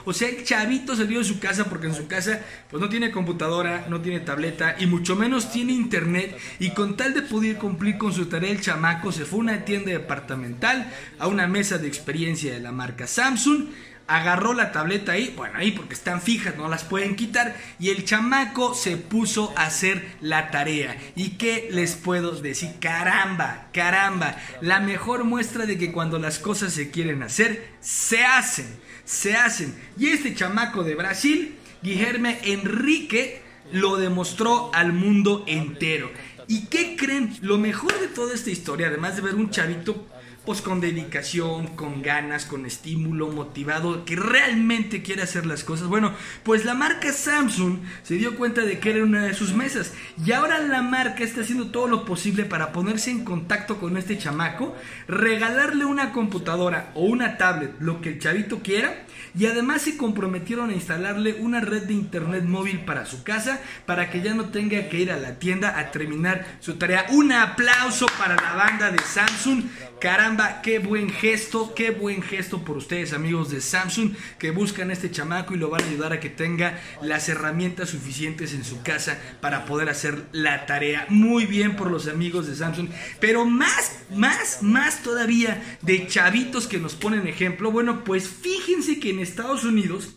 O 0.04 0.12
sea, 0.12 0.28
el 0.28 0.44
chavito 0.44 0.96
salió 0.96 1.18
de 1.18 1.24
su 1.24 1.38
casa 1.38 1.64
porque 1.64 1.86
en 1.86 1.94
su 1.94 2.06
casa 2.06 2.40
pues 2.68 2.80
no 2.80 2.88
tiene 2.88 3.10
computadora, 3.10 3.86
no 3.88 4.00
tiene 4.00 4.20
tableta 4.20 4.76
y 4.78 4.86
mucho 4.86 5.16
menos 5.16 5.52
tiene 5.52 5.72
internet. 5.72 6.36
Y 6.58 6.70
con 6.70 6.96
tal 6.96 7.14
de 7.14 7.22
poder 7.22 7.56
cumplir 7.56 7.96
con 7.96 8.12
su 8.12 8.26
tarea 8.26 8.50
el 8.50 8.60
chamaco 8.60 9.12
se 9.12 9.24
fue 9.24 9.38
a 9.38 9.42
una 9.42 9.64
tienda 9.64 9.92
departamental, 9.92 10.92
a 11.18 11.28
una 11.28 11.46
mesa 11.46 11.78
de 11.78 11.88
experiencia 11.88 12.52
de 12.52 12.60
la 12.60 12.72
marca 12.72 13.06
Samsung 13.06 13.68
agarró 14.16 14.52
la 14.54 14.72
tableta 14.72 15.12
ahí, 15.12 15.32
bueno, 15.36 15.58
ahí 15.58 15.72
porque 15.72 15.94
están 15.94 16.20
fijas, 16.20 16.56
no 16.56 16.68
las 16.68 16.84
pueden 16.84 17.16
quitar, 17.16 17.56
y 17.78 17.90
el 17.90 18.04
chamaco 18.04 18.74
se 18.74 18.96
puso 18.96 19.52
a 19.56 19.66
hacer 19.66 20.16
la 20.20 20.50
tarea. 20.50 20.96
¿Y 21.16 21.30
qué 21.30 21.68
les 21.70 21.94
puedo 21.94 22.32
decir? 22.32 22.70
Caramba, 22.80 23.68
caramba, 23.72 24.36
la 24.60 24.80
mejor 24.80 25.24
muestra 25.24 25.66
de 25.66 25.78
que 25.78 25.92
cuando 25.92 26.18
las 26.18 26.38
cosas 26.38 26.72
se 26.72 26.90
quieren 26.90 27.22
hacer, 27.22 27.70
se 27.80 28.24
hacen 28.24 28.80
se 29.10 29.34
hacen. 29.34 29.74
Y 29.98 30.08
este 30.08 30.34
chamaco 30.34 30.84
de 30.84 30.94
Brasil, 30.94 31.56
Guilherme 31.82 32.38
Enrique, 32.44 33.42
lo 33.72 33.96
demostró 33.96 34.70
al 34.72 34.92
mundo 34.92 35.44
entero. 35.48 36.10
¿Y 36.46 36.66
qué 36.66 36.96
creen? 36.96 37.36
Lo 37.42 37.58
mejor 37.58 37.98
de 38.00 38.06
toda 38.06 38.34
esta 38.34 38.50
historia, 38.50 38.86
además 38.86 39.16
de 39.16 39.22
ver 39.22 39.34
un 39.34 39.50
chavito 39.50 40.06
pues 40.44 40.62
con 40.62 40.80
dedicación, 40.80 41.68
con 41.68 42.02
ganas, 42.02 42.44
con 42.44 42.66
estímulo, 42.66 43.28
motivado, 43.28 44.04
que 44.04 44.16
realmente 44.16 45.02
quiere 45.02 45.22
hacer 45.22 45.46
las 45.46 45.64
cosas. 45.64 45.88
Bueno, 45.88 46.12
pues 46.42 46.64
la 46.64 46.74
marca 46.74 47.12
Samsung 47.12 47.78
se 48.02 48.14
dio 48.14 48.36
cuenta 48.36 48.62
de 48.62 48.78
que 48.78 48.90
era 48.90 49.04
una 49.04 49.24
de 49.24 49.34
sus 49.34 49.52
mesas 49.52 49.92
y 50.24 50.32
ahora 50.32 50.58
la 50.58 50.82
marca 50.82 51.24
está 51.24 51.42
haciendo 51.42 51.70
todo 51.70 51.88
lo 51.88 52.04
posible 52.04 52.44
para 52.44 52.72
ponerse 52.72 53.10
en 53.10 53.24
contacto 53.24 53.78
con 53.78 53.96
este 53.96 54.18
chamaco, 54.18 54.74
regalarle 55.08 55.84
una 55.84 56.12
computadora 56.12 56.90
o 56.94 57.04
una 57.04 57.36
tablet, 57.36 57.72
lo 57.80 58.00
que 58.00 58.10
el 58.10 58.18
chavito 58.18 58.60
quiera, 58.60 59.04
y 59.38 59.46
además 59.46 59.82
se 59.82 59.96
comprometieron 59.96 60.70
a 60.70 60.74
instalarle 60.74 61.34
una 61.34 61.60
red 61.60 61.84
de 61.84 61.94
internet 61.94 62.44
móvil 62.44 62.80
para 62.80 63.06
su 63.06 63.22
casa 63.22 63.60
para 63.86 64.10
que 64.10 64.22
ya 64.22 64.34
no 64.34 64.46
tenga 64.46 64.88
que 64.88 64.98
ir 64.98 65.12
a 65.12 65.18
la 65.18 65.38
tienda 65.38 65.78
a 65.78 65.90
terminar 65.90 66.46
su 66.60 66.74
tarea. 66.74 67.06
Un 67.10 67.32
aplauso 67.32 68.06
para 68.18 68.36
la 68.36 68.54
banda 68.54 68.90
de 68.90 68.98
Samsung. 68.98 69.64
Caramba, 70.00 70.29
qué 70.62 70.78
buen 70.78 71.10
gesto, 71.10 71.74
qué 71.74 71.90
buen 71.90 72.22
gesto 72.22 72.62
por 72.64 72.76
ustedes 72.76 73.12
amigos 73.12 73.50
de 73.50 73.60
Samsung 73.60 74.14
que 74.38 74.50
buscan 74.50 74.90
este 74.90 75.10
chamaco 75.10 75.54
y 75.54 75.58
lo 75.58 75.70
van 75.70 75.82
a 75.82 75.86
ayudar 75.86 76.12
a 76.12 76.20
que 76.20 76.30
tenga 76.30 76.80
las 77.02 77.28
herramientas 77.28 77.90
suficientes 77.90 78.54
en 78.54 78.64
su 78.64 78.82
casa 78.82 79.18
para 79.40 79.64
poder 79.64 79.88
hacer 79.88 80.26
la 80.32 80.66
tarea. 80.66 81.06
Muy 81.08 81.46
bien 81.46 81.76
por 81.76 81.90
los 81.90 82.06
amigos 82.06 82.46
de 82.46 82.54
Samsung, 82.54 82.88
pero 83.18 83.44
más, 83.44 84.04
más, 84.14 84.62
más 84.62 85.02
todavía 85.02 85.78
de 85.82 86.06
chavitos 86.06 86.66
que 86.66 86.78
nos 86.78 86.94
ponen 86.94 87.26
ejemplo. 87.26 87.72
Bueno, 87.72 88.04
pues 88.04 88.28
fíjense 88.28 89.00
que 89.00 89.10
en 89.10 89.20
Estados 89.20 89.64
Unidos 89.64 90.16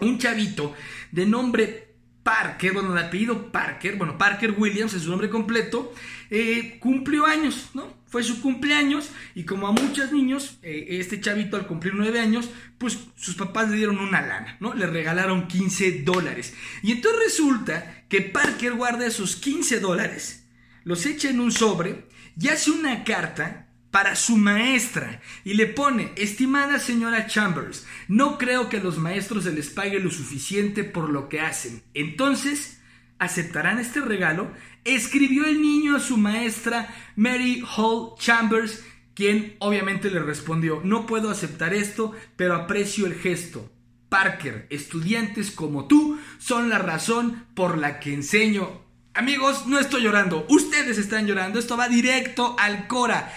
un 0.00 0.18
chavito 0.18 0.74
de 1.10 1.26
nombre 1.26 1.88
Parker, 2.22 2.72
bueno, 2.72 2.94
de 2.94 3.00
apellido 3.00 3.50
Parker, 3.50 3.96
bueno, 3.96 4.16
Parker 4.16 4.54
Williams 4.56 4.94
es 4.94 5.02
su 5.02 5.10
nombre 5.10 5.28
completo, 5.28 5.92
eh, 6.30 6.78
cumplió 6.80 7.26
años, 7.26 7.70
¿no? 7.74 8.01
Fue 8.12 8.22
su 8.22 8.42
cumpleaños 8.42 9.08
y 9.34 9.44
como 9.44 9.66
a 9.66 9.72
muchos 9.72 10.12
niños, 10.12 10.58
eh, 10.60 10.98
este 11.00 11.18
chavito 11.18 11.56
al 11.56 11.66
cumplir 11.66 11.94
nueve 11.94 12.20
años, 12.20 12.50
pues 12.76 12.98
sus 13.16 13.36
papás 13.36 13.70
le 13.70 13.76
dieron 13.78 13.98
una 13.98 14.20
lana, 14.20 14.58
¿no? 14.60 14.74
Le 14.74 14.86
regalaron 14.86 15.48
15 15.48 16.02
dólares. 16.02 16.52
Y 16.82 16.92
entonces 16.92 17.22
resulta 17.24 18.04
que 18.10 18.20
Parker 18.20 18.74
guarda 18.74 19.06
esos 19.06 19.36
15 19.36 19.80
dólares, 19.80 20.46
los 20.84 21.06
echa 21.06 21.30
en 21.30 21.40
un 21.40 21.52
sobre 21.52 22.04
y 22.38 22.48
hace 22.48 22.70
una 22.70 23.02
carta 23.02 23.70
para 23.90 24.14
su 24.14 24.36
maestra 24.36 25.22
y 25.42 25.54
le 25.54 25.64
pone, 25.66 26.12
estimada 26.16 26.80
señora 26.80 27.26
Chambers, 27.26 27.86
no 28.08 28.36
creo 28.36 28.68
que 28.68 28.76
a 28.76 28.82
los 28.82 28.98
maestros 28.98 29.44
se 29.44 29.52
les 29.52 29.70
pague 29.70 30.00
lo 30.00 30.10
suficiente 30.10 30.84
por 30.84 31.08
lo 31.08 31.30
que 31.30 31.40
hacen. 31.40 31.82
Entonces, 31.94 32.81
¿aceptarán 33.22 33.78
este 33.78 34.00
regalo? 34.00 34.50
Escribió 34.84 35.46
el 35.46 35.62
niño 35.62 35.96
a 35.96 36.00
su 36.00 36.16
maestra 36.16 36.92
Mary 37.14 37.64
Hall 37.76 38.14
Chambers, 38.18 38.84
quien 39.14 39.54
obviamente 39.60 40.10
le 40.10 40.20
respondió, 40.20 40.80
no 40.82 41.06
puedo 41.06 41.30
aceptar 41.30 41.72
esto, 41.72 42.12
pero 42.36 42.54
aprecio 42.54 43.06
el 43.06 43.14
gesto. 43.14 43.70
Parker, 44.08 44.66
estudiantes 44.70 45.52
como 45.52 45.86
tú 45.86 46.18
son 46.38 46.68
la 46.68 46.78
razón 46.78 47.46
por 47.54 47.78
la 47.78 48.00
que 48.00 48.12
enseño 48.12 48.82
Amigos, 49.14 49.66
no 49.66 49.78
estoy 49.78 50.02
llorando, 50.02 50.46
ustedes 50.48 50.96
están 50.96 51.26
llorando, 51.26 51.58
esto 51.58 51.76
va 51.76 51.86
directo 51.86 52.56
al 52.58 52.86
Cora. 52.86 53.30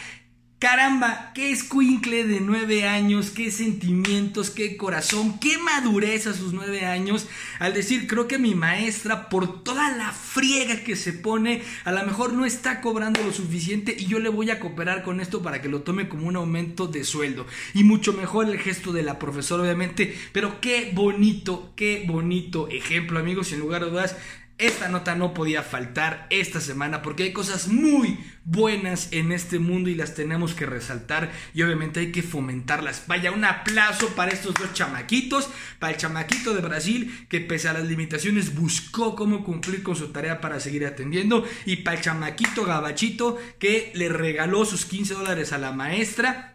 Caramba, 0.65 1.31
qué 1.35 1.51
escuincle 1.51 2.23
de 2.23 2.41
nueve 2.41 2.87
años, 2.87 3.29
qué 3.29 3.51
sentimientos, 3.51 4.49
qué 4.49 4.77
corazón, 4.77 5.37
qué 5.37 5.59
madurez 5.59 6.25
a 6.25 6.33
sus 6.33 6.53
nueve 6.53 6.87
años. 6.87 7.27
Al 7.59 7.75
decir, 7.75 8.07
creo 8.07 8.27
que 8.27 8.39
mi 8.39 8.55
maestra, 8.55 9.29
por 9.29 9.63
toda 9.63 9.95
la 9.95 10.11
friega 10.11 10.83
que 10.83 10.95
se 10.95 11.13
pone, 11.13 11.61
a 11.83 11.91
lo 11.91 12.03
mejor 12.03 12.33
no 12.33 12.47
está 12.47 12.81
cobrando 12.81 13.21
lo 13.21 13.31
suficiente 13.31 13.95
y 13.95 14.07
yo 14.07 14.17
le 14.17 14.29
voy 14.29 14.49
a 14.49 14.59
cooperar 14.59 15.03
con 15.03 15.19
esto 15.19 15.43
para 15.43 15.61
que 15.61 15.69
lo 15.69 15.83
tome 15.83 16.09
como 16.09 16.27
un 16.27 16.35
aumento 16.35 16.87
de 16.87 17.03
sueldo. 17.03 17.45
Y 17.75 17.83
mucho 17.83 18.13
mejor 18.13 18.49
el 18.49 18.57
gesto 18.57 18.91
de 18.91 19.03
la 19.03 19.19
profesora, 19.19 19.61
obviamente. 19.61 20.17
Pero 20.31 20.61
qué 20.61 20.89
bonito, 20.95 21.73
qué 21.75 22.05
bonito 22.07 22.69
ejemplo, 22.69 23.19
amigos, 23.19 23.49
sin 23.49 23.59
lugar 23.59 23.83
a 23.83 23.85
dudas. 23.85 24.15
Esta 24.57 24.87
nota 24.87 25.15
no 25.15 25.33
podía 25.33 25.63
faltar 25.63 26.27
esta 26.29 26.61
semana 26.61 27.01
porque 27.01 27.23
hay 27.23 27.33
cosas 27.33 27.67
muy 27.67 28.17
buenas 28.45 29.09
en 29.11 29.33
este 29.33 29.59
mundo 29.59 29.89
y 29.89 29.95
las 29.95 30.15
tenemos 30.15 30.53
que 30.53 30.65
resaltar 30.65 31.29
y 31.53 31.61
obviamente 31.61 31.99
hay 31.99 32.13
que 32.13 32.23
fomentarlas. 32.23 33.03
Vaya, 33.07 33.33
un 33.33 33.43
aplauso 33.43 34.15
para 34.15 34.31
estos 34.31 34.53
dos 34.53 34.71
chamaquitos, 34.71 35.49
para 35.77 35.91
el 35.91 35.99
chamaquito 35.99 36.53
de 36.53 36.61
Brasil 36.61 37.27
que 37.27 37.41
pese 37.41 37.67
a 37.67 37.73
las 37.73 37.85
limitaciones 37.85 38.55
buscó 38.55 39.13
cómo 39.13 39.43
cumplir 39.43 39.83
con 39.83 39.97
su 39.97 40.13
tarea 40.13 40.39
para 40.39 40.61
seguir 40.61 40.85
atendiendo 40.85 41.45
y 41.65 41.77
para 41.77 41.97
el 41.97 42.03
chamaquito 42.03 42.63
gabachito 42.63 43.37
que 43.59 43.91
le 43.93 44.07
regaló 44.07 44.63
sus 44.63 44.85
15 44.85 45.15
dólares 45.15 45.51
a 45.51 45.57
la 45.57 45.73
maestra 45.73 46.54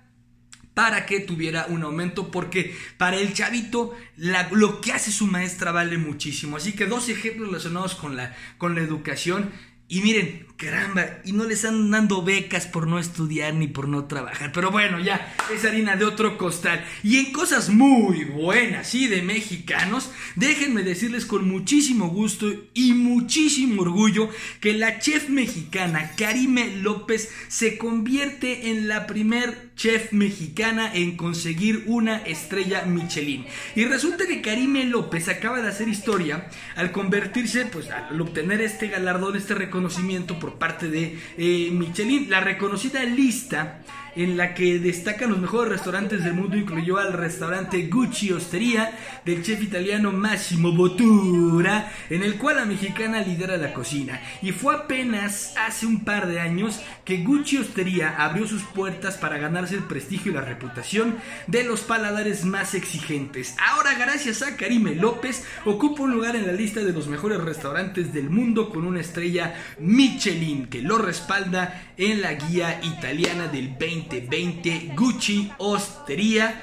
para 0.74 1.06
que 1.06 1.20
tuviera 1.20 1.66
un 1.66 1.82
aumento 1.82 2.30
porque 2.30 2.76
para 2.96 3.16
el 3.16 3.32
chavito 3.32 3.94
lo 4.16 4.80
que 4.80 4.92
hace 4.92 5.10
su 5.10 5.26
maestra 5.26 5.72
vale 5.72 5.98
muchísimo. 5.98 6.56
Así 6.56 6.72
que 6.72 6.86
dos 6.86 7.08
ejemplos 7.08 7.48
relacionados 7.48 7.94
con 7.94 8.16
la, 8.16 8.34
con 8.58 8.74
la 8.74 8.80
educación. 8.80 9.50
Y 9.92 10.02
miren, 10.02 10.46
caramba, 10.56 11.18
y 11.24 11.32
no 11.32 11.42
les 11.42 11.64
están 11.64 11.90
dando 11.90 12.22
becas 12.22 12.66
por 12.66 12.86
no 12.86 13.00
estudiar 13.00 13.54
ni 13.54 13.66
por 13.66 13.88
no 13.88 14.04
trabajar. 14.04 14.52
Pero 14.52 14.70
bueno, 14.70 15.00
ya, 15.00 15.34
es 15.52 15.64
harina 15.64 15.96
de 15.96 16.04
otro 16.04 16.38
costal. 16.38 16.84
Y 17.02 17.16
en 17.16 17.32
cosas 17.32 17.70
muy 17.70 18.22
buenas 18.22 18.94
y 18.94 19.08
de 19.08 19.22
mexicanos, 19.22 20.12
déjenme 20.36 20.84
decirles 20.84 21.26
con 21.26 21.48
muchísimo 21.48 22.06
gusto 22.08 22.52
y 22.72 22.92
muchísimo 22.92 23.82
orgullo 23.82 24.28
que 24.60 24.74
la 24.74 25.00
chef 25.00 25.28
mexicana 25.28 26.12
Karime 26.16 26.76
López 26.76 27.28
se 27.48 27.76
convierte 27.76 28.70
en 28.70 28.86
la 28.86 29.08
primer 29.08 29.69
chef 29.80 30.12
mexicana 30.12 30.90
en 30.92 31.16
conseguir 31.16 31.84
una 31.86 32.18
estrella 32.18 32.82
Michelin. 32.82 33.46
Y 33.74 33.86
resulta 33.86 34.26
que 34.26 34.42
Karime 34.42 34.84
López 34.84 35.28
acaba 35.30 35.62
de 35.62 35.68
hacer 35.68 35.88
historia 35.88 36.48
al 36.76 36.92
convertirse, 36.92 37.64
pues 37.64 37.90
al 37.90 38.20
obtener 38.20 38.60
este 38.60 38.88
galardón, 38.88 39.36
este 39.36 39.54
reconocimiento 39.54 40.38
por 40.38 40.58
parte 40.58 40.90
de 40.90 41.18
eh, 41.38 41.70
Michelin. 41.72 42.28
La 42.28 42.40
reconocida 42.40 43.02
lista 43.04 43.80
en 44.16 44.36
la 44.36 44.54
que 44.54 44.78
destacan 44.78 45.30
los 45.30 45.40
mejores 45.40 45.72
restaurantes 45.72 46.24
del 46.24 46.34
mundo, 46.34 46.56
incluyó 46.56 46.98
al 46.98 47.12
restaurante 47.12 47.88
Gucci 47.88 48.32
Osteria 48.32 48.92
del 49.24 49.42
chef 49.42 49.62
italiano 49.62 50.12
Massimo 50.12 50.72
Bottura, 50.72 51.92
en 52.08 52.22
el 52.22 52.36
cual 52.36 52.56
la 52.56 52.64
mexicana 52.64 53.20
lidera 53.20 53.56
la 53.56 53.72
cocina. 53.72 54.20
Y 54.42 54.52
fue 54.52 54.74
apenas 54.74 55.54
hace 55.56 55.86
un 55.86 56.04
par 56.04 56.26
de 56.26 56.40
años 56.40 56.80
que 57.04 57.18
Gucci 57.18 57.58
Osteria 57.58 58.16
abrió 58.18 58.46
sus 58.46 58.62
puertas 58.62 59.16
para 59.16 59.38
ganarse 59.38 59.74
el 59.74 59.84
prestigio 59.84 60.32
y 60.32 60.34
la 60.34 60.40
reputación 60.40 61.16
de 61.46 61.64
los 61.64 61.82
paladares 61.82 62.44
más 62.44 62.74
exigentes. 62.74 63.54
Ahora, 63.70 63.94
gracias 63.94 64.42
a 64.42 64.56
Karime 64.56 64.94
López, 64.94 65.44
ocupa 65.64 66.02
un 66.02 66.12
lugar 66.12 66.36
en 66.36 66.46
la 66.46 66.52
lista 66.52 66.80
de 66.80 66.92
los 66.92 67.08
mejores 67.08 67.40
restaurantes 67.40 68.12
del 68.12 68.30
mundo 68.30 68.70
con 68.70 68.84
una 68.84 69.00
estrella 69.00 69.54
Michelin 69.78 70.66
que 70.66 70.82
lo 70.82 70.98
respalda 70.98 71.82
en 71.96 72.22
la 72.22 72.34
guía 72.34 72.80
italiana 72.82 73.48
del 73.48 73.68
20 73.68 73.99
2020 74.08 74.92
Gucci 74.96 75.50
Osteria 75.58 76.60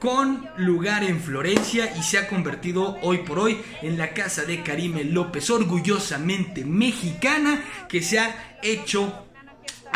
con 0.00 0.46
lugar 0.58 1.04
en 1.04 1.20
Florencia 1.20 1.94
y 1.96 2.02
se 2.02 2.18
ha 2.18 2.28
convertido 2.28 2.98
hoy 3.02 3.18
por 3.18 3.38
hoy 3.38 3.58
en 3.82 3.96
la 3.96 4.12
casa 4.12 4.44
de 4.44 4.62
Karime 4.62 5.04
López, 5.04 5.48
orgullosamente 5.50 6.64
mexicana, 6.64 7.64
que 7.88 8.02
se 8.02 8.18
ha 8.18 8.58
hecho 8.62 9.25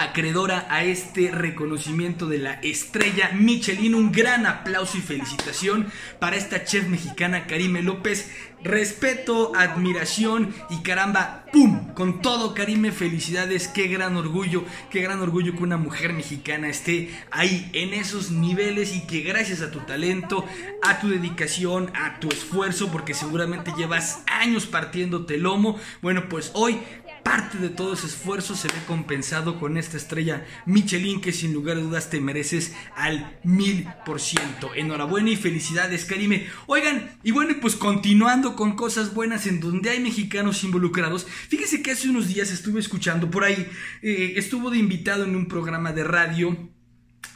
acreedora 0.00 0.66
a 0.70 0.82
este 0.82 1.30
reconocimiento 1.30 2.26
de 2.26 2.38
la 2.38 2.54
estrella 2.54 3.30
Michelin. 3.34 3.94
Un 3.94 4.12
gran 4.12 4.46
aplauso 4.46 4.96
y 4.96 5.02
felicitación 5.02 5.88
para 6.18 6.36
esta 6.36 6.64
chef 6.64 6.88
mexicana 6.88 7.46
Karime 7.46 7.82
López. 7.82 8.30
Respeto, 8.62 9.52
admiración 9.56 10.54
y 10.68 10.82
caramba, 10.82 11.46
¡pum! 11.50 11.94
Con 11.94 12.20
todo, 12.20 12.54
Karime, 12.54 12.92
felicidades. 12.92 13.68
Qué 13.68 13.88
gran 13.88 14.18
orgullo, 14.18 14.64
qué 14.90 15.00
gran 15.00 15.20
orgullo 15.20 15.56
que 15.56 15.62
una 15.62 15.78
mujer 15.78 16.12
mexicana 16.12 16.68
esté 16.68 17.10
ahí 17.30 17.70
en 17.72 17.94
esos 17.94 18.30
niveles 18.30 18.94
y 18.94 19.06
que 19.06 19.20
gracias 19.20 19.62
a 19.62 19.70
tu 19.70 19.80
talento, 19.80 20.44
a 20.82 21.00
tu 21.00 21.08
dedicación, 21.08 21.90
a 21.94 22.20
tu 22.20 22.28
esfuerzo, 22.28 22.90
porque 22.92 23.14
seguramente 23.14 23.72
llevas 23.78 24.22
años 24.26 24.66
partiéndote 24.66 25.36
el 25.36 25.42
lomo, 25.42 25.78
bueno, 26.02 26.28
pues 26.28 26.50
hoy 26.54 26.78
parte 27.22 27.58
de 27.58 27.68
todo 27.68 27.94
ese 27.94 28.06
esfuerzo 28.06 28.54
se 28.54 28.68
ve 28.68 28.74
compensado 28.86 29.58
con 29.58 29.76
esta 29.76 29.96
estrella 29.96 30.46
Michelin 30.66 31.20
que 31.20 31.32
sin 31.32 31.52
lugar 31.52 31.76
a 31.76 31.80
dudas 31.80 32.10
te 32.10 32.20
mereces 32.20 32.74
al 32.96 33.38
mil 33.44 33.86
por 34.04 34.20
ciento. 34.20 34.74
Enhorabuena 34.74 35.30
y 35.30 35.36
felicidades, 35.36 36.04
Karime. 36.04 36.46
Oigan, 36.66 37.10
y 37.22 37.30
bueno, 37.30 37.54
pues 37.60 37.76
continuando 37.76 38.56
con 38.56 38.76
cosas 38.76 39.14
buenas 39.14 39.46
en 39.46 39.60
donde 39.60 39.90
hay 39.90 40.00
mexicanos 40.00 40.64
involucrados, 40.64 41.26
fíjense 41.48 41.82
que 41.82 41.92
hace 41.92 42.08
unos 42.08 42.28
días 42.28 42.50
estuve 42.50 42.80
escuchando 42.80 43.30
por 43.30 43.44
ahí, 43.44 43.66
eh, 44.02 44.34
estuvo 44.36 44.70
de 44.70 44.78
invitado 44.78 45.24
en 45.24 45.36
un 45.36 45.46
programa 45.46 45.92
de 45.92 46.04
radio. 46.04 46.70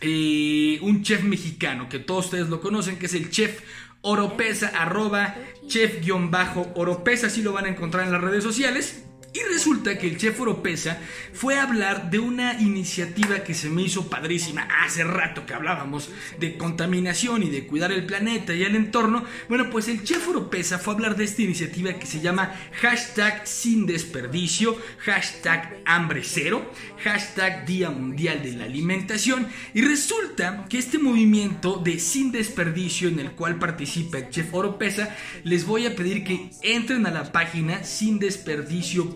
Eh, 0.01 0.79
un 0.83 1.03
chef 1.03 1.23
mexicano 1.23 1.89
que 1.89 1.99
todos 1.99 2.27
ustedes 2.27 2.49
lo 2.49 2.61
conocen, 2.61 2.99
que 2.99 3.07
es 3.07 3.15
el 3.15 3.31
chef 3.31 3.61
Oropesa, 4.07 4.69
arroba 4.69 5.35
chef-oropesa, 5.67 7.29
así 7.29 7.41
lo 7.41 7.55
van 7.55 7.65
a 7.65 7.69
encontrar 7.69 8.05
en 8.05 8.13
las 8.13 8.21
redes 8.21 8.45
sociales. 8.45 9.04
Y 9.35 9.43
resulta 9.53 9.99
que 9.99 10.07
el 10.07 10.17
chef 10.17 10.41
Oropesa 10.41 10.97
fue 11.33 11.59
a 11.59 11.65
hablar 11.65 12.09
de 12.09 12.21
una 12.21 12.61
iniciativa 12.61 13.43
que 13.43 13.53
se 13.53 13.69
me 13.69 13.83
hizo 13.83 14.09
padrísima 14.09 14.69
hace 14.85 15.03
rato 15.03 15.45
que 15.45 15.55
hablábamos 15.55 16.09
de 16.39 16.57
contaminación 16.57 17.43
y 17.43 17.51
de 17.51 17.67
cuidar 17.67 17.91
el 17.91 18.07
planeta 18.07 18.55
y 18.55 18.63
el 18.63 18.77
entorno. 18.77 19.25
Bueno, 19.49 19.71
pues 19.71 19.89
el 19.89 20.05
chef 20.05 20.29
Oropesa 20.29 20.79
fue 20.79 20.93
a 20.93 20.97
hablar 20.97 21.17
de 21.17 21.25
esta 21.25 21.43
iniciativa 21.43 21.95
que 21.95 22.07
se 22.07 22.21
llama 22.21 22.55
hashtag 22.81 23.45
sin 23.45 23.87
desperdicio, 23.87 24.79
hashtag 24.99 25.83
hambre 25.85 26.23
cero, 26.23 26.71
hashtag 27.03 27.67
Día 27.67 27.91
Mundial 27.91 28.41
de 28.41 28.53
la 28.53 28.67
Alimentación. 28.67 29.49
Y 29.75 29.83
resulta 29.83 30.65
que 30.69 30.79
este 30.79 31.01
movimiento 31.01 31.79
de 31.79 31.99
sin 31.99 32.31
desperdicio 32.31 33.09
en 33.09 33.19
el 33.19 33.33
cual 33.33 33.59
participa 33.59 34.19
el 34.19 34.31
chef 34.31 34.55
Oropesa, 34.55 35.13
les 35.43 35.67
voy 35.67 35.87
a 35.87 35.97
pedir 35.97 36.23
que 36.23 36.51
entren 36.63 37.05
a 37.07 37.11
la 37.11 37.33
página 37.33 37.83
sin 37.83 38.21
desperdicio 38.21 39.13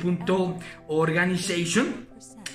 Organization 0.88 2.08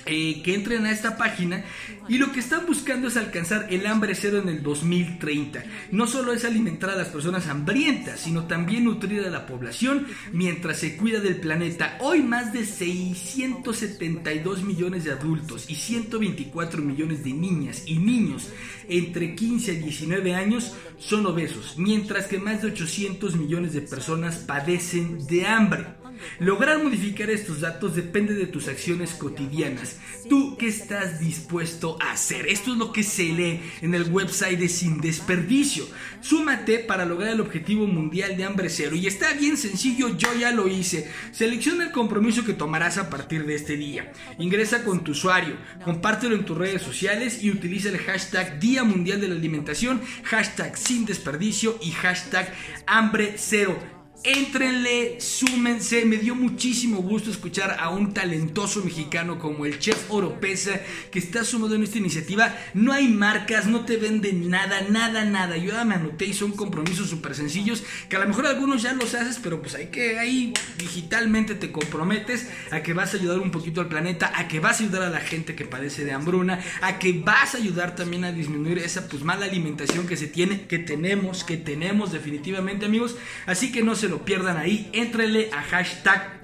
eh, 0.06 0.42
que 0.42 0.54
entren 0.54 0.84
a 0.84 0.90
esta 0.90 1.16
página 1.16 1.64
y 2.08 2.18
lo 2.18 2.30
que 2.30 2.40
están 2.40 2.66
buscando 2.66 3.08
es 3.08 3.16
alcanzar 3.16 3.68
el 3.70 3.86
hambre 3.86 4.14
cero 4.14 4.38
en 4.42 4.50
el 4.50 4.62
2030. 4.62 5.64
No 5.92 6.06
solo 6.06 6.34
es 6.34 6.44
alimentar 6.44 6.90
a 6.90 6.96
las 6.96 7.08
personas 7.08 7.48
hambrientas, 7.48 8.20
sino 8.20 8.44
también 8.44 8.84
nutrir 8.84 9.24
a 9.24 9.30
la 9.30 9.46
población 9.46 10.06
mientras 10.30 10.76
se 10.76 10.98
cuida 10.98 11.20
del 11.20 11.36
planeta. 11.36 11.96
Hoy 12.00 12.22
más 12.22 12.52
de 12.52 12.66
672 12.66 14.62
millones 14.62 15.04
de 15.04 15.12
adultos 15.12 15.70
y 15.70 15.76
124 15.76 16.82
millones 16.82 17.24
de 17.24 17.32
niñas 17.32 17.84
y 17.86 17.98
niños 17.98 18.50
entre 18.90 19.34
15 19.34 19.72
y 19.72 19.76
19 19.76 20.34
años 20.34 20.74
son 20.98 21.24
obesos, 21.24 21.76
mientras 21.78 22.26
que 22.26 22.38
más 22.38 22.60
de 22.60 22.68
800 22.68 23.36
millones 23.36 23.72
de 23.72 23.80
personas 23.80 24.36
padecen 24.36 25.26
de 25.26 25.46
hambre. 25.46 26.03
Lograr 26.38 26.82
modificar 26.82 27.30
estos 27.30 27.60
datos 27.60 27.94
depende 27.94 28.34
de 28.34 28.46
tus 28.46 28.68
acciones 28.68 29.10
cotidianas. 29.12 29.98
¿Tú 30.28 30.56
qué 30.56 30.68
estás 30.68 31.20
dispuesto 31.20 31.98
a 32.00 32.12
hacer? 32.12 32.46
Esto 32.48 32.72
es 32.72 32.78
lo 32.78 32.92
que 32.92 33.02
se 33.02 33.24
lee 33.24 33.60
en 33.82 33.94
el 33.94 34.10
website 34.10 34.58
de 34.58 34.68
Sin 34.68 35.00
Desperdicio. 35.00 35.86
Súmate 36.20 36.78
para 36.78 37.04
lograr 37.04 37.30
el 37.30 37.40
objetivo 37.40 37.86
mundial 37.86 38.36
de 38.36 38.44
hambre 38.44 38.70
cero. 38.70 38.96
Y 38.96 39.06
está 39.06 39.32
bien 39.34 39.56
sencillo, 39.56 40.16
yo 40.16 40.28
ya 40.34 40.50
lo 40.50 40.68
hice. 40.68 41.10
Selecciona 41.32 41.84
el 41.84 41.92
compromiso 41.92 42.44
que 42.44 42.54
tomarás 42.54 42.98
a 42.98 43.10
partir 43.10 43.46
de 43.46 43.54
este 43.54 43.76
día. 43.76 44.12
Ingresa 44.38 44.84
con 44.84 45.04
tu 45.04 45.12
usuario, 45.12 45.56
compártelo 45.84 46.34
en 46.34 46.44
tus 46.44 46.56
redes 46.56 46.82
sociales 46.82 47.42
y 47.42 47.50
utiliza 47.50 47.90
el 47.90 47.98
hashtag 47.98 48.58
Día 48.58 48.84
Mundial 48.84 49.20
de 49.20 49.28
la 49.28 49.34
Alimentación, 49.34 50.00
hashtag 50.24 50.76
Sin 50.76 51.04
Desperdicio 51.04 51.78
y 51.82 51.90
hashtag 51.92 52.52
Hambre 52.86 53.34
Cero 53.36 53.93
Éntrenle, 54.26 55.20
súmense. 55.20 56.06
Me 56.06 56.16
dio 56.16 56.34
muchísimo 56.34 57.02
gusto 57.02 57.30
escuchar 57.30 57.76
a 57.78 57.90
un 57.90 58.14
talentoso 58.14 58.82
mexicano 58.82 59.38
como 59.38 59.66
el 59.66 59.78
chef 59.78 60.10
Oropesa 60.10 60.80
que 61.10 61.18
está 61.18 61.44
sumado 61.44 61.74
en 61.74 61.82
esta 61.82 61.98
iniciativa. 61.98 62.56
No 62.72 62.94
hay 62.94 63.08
marcas, 63.08 63.66
no 63.66 63.84
te 63.84 63.98
venden 63.98 64.48
nada, 64.48 64.80
nada, 64.88 65.26
nada. 65.26 65.58
Yo 65.58 65.72
ya 65.72 65.84
me 65.84 65.96
anoté 65.96 66.24
y 66.24 66.32
son 66.32 66.52
compromisos 66.52 67.10
súper 67.10 67.34
sencillos 67.34 67.82
que 68.08 68.16
a 68.16 68.18
lo 68.20 68.26
mejor 68.26 68.46
algunos 68.46 68.80
ya 68.80 68.94
los 68.94 69.14
haces, 69.14 69.38
pero 69.42 69.60
pues 69.60 69.74
hay 69.74 69.88
que 69.88 70.18
ahí 70.18 70.54
digitalmente 70.78 71.54
te 71.54 71.70
comprometes 71.70 72.48
a 72.70 72.82
que 72.82 72.94
vas 72.94 73.12
a 73.12 73.18
ayudar 73.18 73.40
un 73.40 73.50
poquito 73.50 73.82
al 73.82 73.88
planeta, 73.88 74.32
a 74.34 74.48
que 74.48 74.58
vas 74.58 74.80
a 74.80 74.84
ayudar 74.84 75.02
a 75.02 75.10
la 75.10 75.20
gente 75.20 75.54
que 75.54 75.66
padece 75.66 76.06
de 76.06 76.12
hambruna, 76.12 76.60
a 76.80 76.98
que 76.98 77.12
vas 77.12 77.54
a 77.54 77.58
ayudar 77.58 77.94
también 77.94 78.24
a 78.24 78.32
disminuir 78.32 78.78
esa 78.78 79.06
pues 79.06 79.22
mala 79.22 79.44
alimentación 79.44 80.06
que 80.06 80.16
se 80.16 80.28
tiene, 80.28 80.62
que 80.62 80.78
tenemos, 80.78 81.44
que 81.44 81.58
tenemos 81.58 82.10
definitivamente 82.10 82.86
amigos. 82.86 83.16
Así 83.44 83.70
que 83.70 83.82
no 83.82 83.94
se 83.94 84.08
lo 84.08 84.13
pierdan 84.20 84.56
ahí, 84.56 84.88
éntrenle 84.92 85.50
a 85.52 85.62
hashtag 85.62 86.43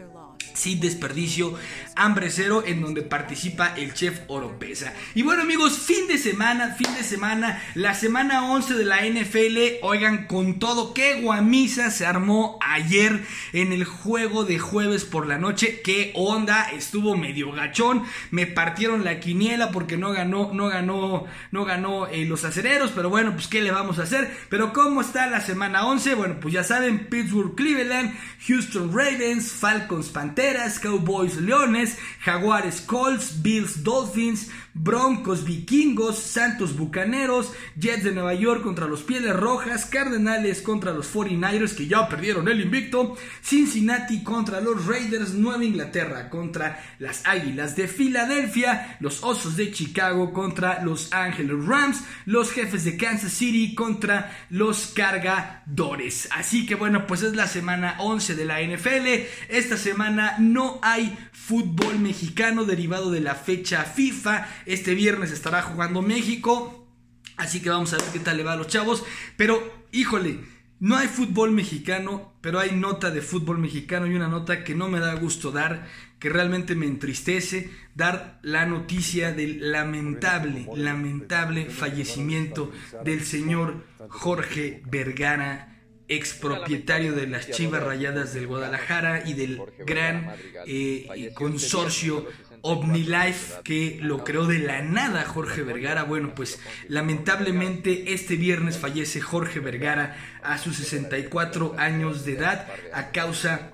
sin 0.55 0.81
desperdicio, 0.81 1.55
hambre 1.97 2.31
cero, 2.31 2.63
en 2.67 2.81
donde 2.81 3.03
participa 3.03 3.75
el 3.77 3.95
chef 3.95 4.21
Oropesa. 4.27 4.93
Y 5.15 5.23
bueno 5.23 5.43
amigos, 5.43 5.79
fin 5.79 6.07
de 6.09 6.19
semana, 6.19 6.75
fin 6.75 6.95
de 6.95 7.05
semana, 7.05 7.63
la 7.75 7.95
semana 7.95 8.51
11 8.51 8.75
de 8.75 8.85
la 8.85 9.05
NFL, 9.07 9.83
oigan 9.83 10.27
con 10.27 10.59
todo, 10.59 10.95
qué 10.95 11.21
guamisa 11.21 11.91
se 11.91 12.07
armó 12.07 12.59
ayer 12.61 13.25
en 13.53 13.73
el 13.73 13.85
juego 13.85 14.45
de 14.45 14.59
jueves 14.59 15.05
por 15.05 15.27
la 15.27 15.39
noche, 15.39 15.81
qué 15.83 16.13
onda, 16.15 16.71
estuvo 16.71 17.17
medio 17.17 17.53
gachón, 17.53 18.05
me 18.31 18.47
partieron 18.47 19.05
la 19.05 19.21
quiniela 19.21 19.71
porque 19.71 19.97
no 19.97 20.13
ganó, 20.13 20.51
no 20.53 20.69
ganó, 20.69 21.25
no 21.51 21.65
ganó 21.65 22.07
eh, 22.07 22.25
los 22.25 22.45
acereros, 22.45 22.93
pero 22.95 23.11
bueno, 23.11 23.33
pues 23.35 23.47
qué 23.47 23.61
le 23.61 23.71
vamos 23.71 23.99
a 23.99 24.05
hacer, 24.05 24.35
pero 24.49 24.73
cómo 24.73 25.01
está 25.01 25.27
la 25.27 25.41
semana 25.41 25.87
11, 25.87 26.15
bueno, 26.15 26.37
pues 26.41 26.55
ya 26.55 26.65
saben, 26.65 27.07
Pittsburgh, 27.07 27.55
Cleveland, 27.55 28.15
Houston 28.47 28.93
Ravens, 28.93 29.53
Falcons, 29.53 30.09
Panthers, 30.09 30.40
Cowboys 30.81 31.37
Leones, 31.37 31.99
Jaguares 32.25 32.81
Colts, 32.81 33.43
Bills 33.43 33.83
Dolphins, 33.83 34.49
Broncos 34.73 35.45
Vikingos, 35.45 36.19
Santos 36.19 36.77
Bucaneros, 36.77 37.53
Jets 37.77 38.05
de 38.05 38.13
Nueva 38.13 38.35
York 38.35 38.63
contra 38.63 38.87
los 38.87 39.03
Pieles 39.03 39.35
Rojas, 39.35 39.87
Cardenales 39.87 40.63
contra 40.63 40.93
los 40.93 41.13
49ers 41.13 41.75
que 41.75 41.87
ya 41.87 42.09
perdieron 42.09 42.49
el 42.49 42.61
invicto, 42.61 43.17
Cincinnati 43.43 44.23
contra 44.23 44.61
los 44.61 44.87
Raiders, 44.87 45.35
Nueva 45.35 45.65
Inglaterra 45.65 46.31
contra 46.31 46.83
las 46.99 47.27
Águilas 47.27 47.75
de 47.77 47.89
Filadelfia, 47.89 48.97
los 49.01 49.23
Osos 49.25 49.57
de 49.57 49.73
Chicago 49.73 50.33
contra 50.33 50.83
los 50.85 51.13
Ángeles 51.13 51.67
Rams, 51.67 52.05
los 52.27 52.53
Jefes 52.53 52.85
de 52.85 52.97
Kansas 52.97 53.33
City 53.33 53.75
contra 53.75 54.47
los 54.51 54.87
Cargadores. 54.95 56.29
Así 56.31 56.65
que 56.65 56.77
bueno, 56.77 57.07
pues 57.07 57.23
es 57.23 57.35
la 57.35 57.49
semana 57.49 57.97
11 57.99 58.37
de 58.37 58.45
la 58.45 58.61
NFL. 58.61 59.27
Esta 59.49 59.77
semana 59.77 60.30
no 60.39 60.79
hay 60.83 61.17
fútbol 61.33 61.99
mexicano 61.99 62.65
derivado 62.65 63.11
de 63.11 63.21
la 63.21 63.35
fecha 63.35 63.85
FIFA. 63.85 64.47
Este 64.67 64.95
viernes 64.95 65.31
estará 65.31 65.63
jugando 65.63 66.03
México. 66.03 66.89
Así 67.37 67.61
que 67.61 67.71
vamos 67.71 67.93
a 67.93 67.97
ver 67.97 68.07
qué 68.13 68.21
tal 68.21 68.37
le 68.37 68.45
va 68.45 68.53
a 68.53 68.57
los 68.57 68.69
chavos. 68.69 69.05
Pero, 69.37 69.87
híjole, 69.93 70.41
no 70.79 70.97
hay 70.97 71.09
fútbol 71.09 71.53
mexicano, 71.53 72.33
pero 72.41 72.59
hay 72.59 72.73
nota 72.73 73.11
de 73.11 73.21
fútbol 73.21 73.59
mexicano 73.59 74.07
y 74.07 74.15
una 74.15 74.29
nota 74.29 74.65
que 74.65 74.75
no 74.75 74.89
me 74.89 75.01
da 75.01 75.15
gusto 75.15 75.51
dar, 75.51 75.87
que 76.19 76.31
realmente 76.31 76.75
me 76.75 76.87
entristece, 76.87 77.71
dar 77.95 78.39
la 78.43 78.65
noticia 78.65 79.33
del 79.33 79.73
lamentable, 79.73 80.67
lamentable 80.75 81.69
fallecimiento 81.69 82.73
del 83.05 83.25
señor 83.25 83.85
Jorge 84.09 84.83
Vergara 84.87 85.70
expropietario 86.11 87.13
de 87.13 87.27
las 87.27 87.51
Chivas 87.51 87.83
Rayadas 87.83 88.35
del 88.35 88.47
Guadalajara 88.47 89.23
y 89.27 89.35
del 89.35 89.63
gran 89.87 90.35
eh, 90.67 91.31
consorcio 91.35 92.27
OmniLife 92.63 93.63
que 93.63 93.99
lo 94.03 94.25
creó 94.25 94.47
de 94.47 94.59
la 94.59 94.83
nada 94.83 95.25
Jorge 95.25 95.63
Vergara. 95.63 96.03
Bueno, 96.03 96.35
pues 96.35 96.61
lamentablemente 96.89 98.13
este 98.13 98.37
viernes 98.37 98.77
fallece 98.79 99.21
Jorge 99.21 99.61
Vergara 99.61 100.17
a 100.43 100.59
sus 100.59 100.77
64 100.77 101.77
años 101.79 102.25
de 102.25 102.33
edad 102.33 102.67
a 102.93 103.13
causa 103.13 103.71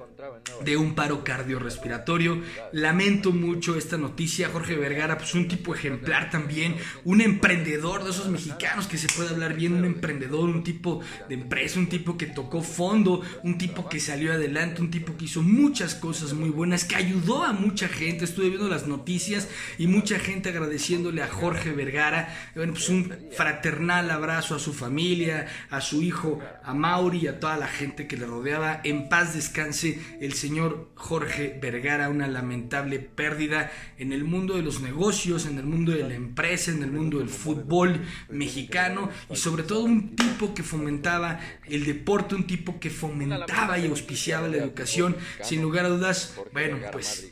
de 0.65 0.77
un 0.77 0.95
paro 0.95 1.25
cardiorrespiratorio. 1.25 2.43
Lamento 2.73 3.33
mucho 3.33 3.77
esta 3.77 3.97
noticia. 3.97 4.49
Jorge 4.49 4.77
Vergara, 4.77 5.19
pues 5.19 5.35
un 5.35 5.49
tipo 5.49 5.75
ejemplar 5.75 6.31
también, 6.31 6.77
un 7.05 7.21
emprendedor 7.21 8.05
de 8.05 8.11
esos 8.11 8.29
mexicanos 8.29 8.87
que 8.87 8.99
se 8.99 9.09
puede 9.09 9.31
hablar 9.31 9.55
bien, 9.55 9.75
un 9.75 9.85
emprendedor, 9.85 10.49
un 10.49 10.63
tipo 10.63 11.01
de 11.29 11.35
empresa, 11.35 11.79
un 11.79 11.89
tipo 11.89 12.17
que 12.17 12.27
tocó 12.27 12.63
fondo, 12.63 13.23
un 13.43 13.59
tipo 13.59 13.89
que 13.89 14.01
salió 14.01 14.33
adelante, 14.33 14.81
un 14.81 14.91
tipo 14.91 15.17
que 15.17 15.27
hizo 15.27 15.43
muchas 15.43 15.95
cosas 15.95 16.33
muy 16.33 16.51
buenas, 16.51 16.85
que 16.85 16.97
ayudó 16.97 17.45
a 17.45 17.53
mucha 17.53 17.89
gente. 17.89 18.25
Estuve 18.25 18.49
viendo 18.49 18.69
las 18.69 18.87
noticias 18.87 19.49
y 19.79 19.87
mucha 19.87 20.19
gente 20.19 20.49
agradeciéndole 20.49 21.23
a 21.23 21.29
Jorge 21.29 21.73
Vergara. 21.73 22.35
Bueno, 22.55 22.73
pues 22.73 22.89
un 22.89 23.13
fraternal 23.37 24.11
abrazo 24.11 24.55
a 24.55 24.59
su 24.59 24.73
familia, 24.73 25.47
a 25.71 25.81
su 25.81 26.03
hijo, 26.03 26.41
a 26.63 26.75
Mauri 26.75 27.19
y 27.23 27.27
a 27.29 27.41
toda 27.41 27.57
la 27.57 27.69
gente 27.69 28.07
que 28.07 28.17
le 28.17 28.27
rodeaba. 28.27 28.81
En 28.85 29.09
paz 29.09 29.35
descanse 29.35 29.99
el 30.21 30.33
señor 30.33 30.91
Jorge 30.95 31.59
Vergara, 31.61 32.09
una 32.09 32.27
lamentable 32.27 32.99
pérdida 32.99 33.71
en 33.99 34.13
el 34.13 34.25
mundo 34.25 34.57
de 34.57 34.63
los 34.63 34.81
negocios, 34.81 35.47
en 35.47 35.59
el 35.59 35.65
mundo 35.65 35.93
de 35.93 36.03
la 36.03 36.15
empresa, 36.15 36.71
en 36.71 36.83
el 36.83 36.91
mundo 36.91 37.19
del 37.19 37.29
fútbol 37.29 38.01
mexicano 38.29 39.11
y 39.31 39.37
sobre 39.37 39.63
todo 39.63 39.81
un 39.81 40.17
tipo 40.17 40.55
que 40.55 40.63
fomentaba 40.63 41.41
el 41.69 41.85
deporte, 41.85 42.35
un 42.35 42.47
tipo 42.47 42.79
que 42.81 42.91
fomentaba 42.91 43.79
y 43.79 43.87
auspiciaba 43.87 44.49
la 44.49 44.59
educación. 44.59 45.17
Sin 45.43 45.63
lugar 45.63 45.87
a 45.87 45.89
dudas, 45.89 46.35
bueno, 46.53 46.79
pues 46.93 47.31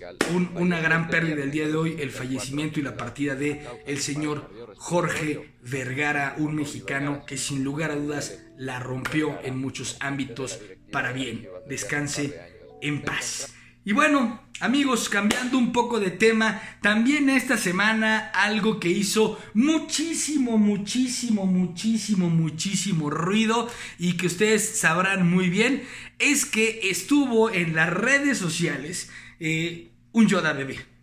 una 0.55 0.81
gran 0.81 1.09
pérdida 1.09 1.42
el 1.42 1.51
día 1.51 1.66
de 1.66 1.75
hoy, 1.75 1.97
el 1.99 2.11
fallecimiento 2.11 2.81
y 2.81 2.83
la 2.83 2.97
partida 2.97 3.35
de 3.35 3.66
el 3.87 3.99
señor 3.99 4.51
Jorge 4.77 5.55
Vergara, 5.62 6.35
un 6.38 6.55
mexicano 6.55 7.25
que 7.27 7.37
sin 7.37 7.64
lugar 7.64 7.90
a 7.90 7.97
dudas 7.97 8.40
la 8.57 8.79
rompió 8.79 9.38
en 9.42 9.59
muchos 9.59 9.97
ámbitos 10.01 10.61
para 10.90 11.12
bien. 11.12 11.49
Descanse 11.68 12.54
en 12.85 13.03
paz. 13.03 13.53
Y 13.85 13.92
bueno, 13.92 14.40
amigos, 14.61 15.09
cambiando 15.09 15.59
un 15.59 15.73
poco 15.73 16.01
de 16.01 16.11
tema, 16.11 16.62
también 16.81 17.29
esta 17.29 17.59
semana 17.59 18.31
algo 18.35 18.79
que 18.79 18.88
hizo 18.88 19.38
muchísimo, 19.53 20.57
muchísimo, 20.57 21.47
muchísimo, 21.47 22.31
muchísimo 22.31 23.11
ruido 23.11 23.68
y 23.99 24.16
que 24.16 24.27
ustedes 24.27 24.79
sabrán 24.79 25.29
muy 25.29 25.51
bien, 25.51 25.83
es 26.18 26.47
que 26.47 26.90
estuvo 26.90 27.51
en 27.51 27.75
las 27.75 27.90
redes 27.90 28.38
sociales 28.38 29.11
eh, 29.40 29.90
un 30.12 30.29
Yoda 30.29 30.53
bebé 30.53 30.93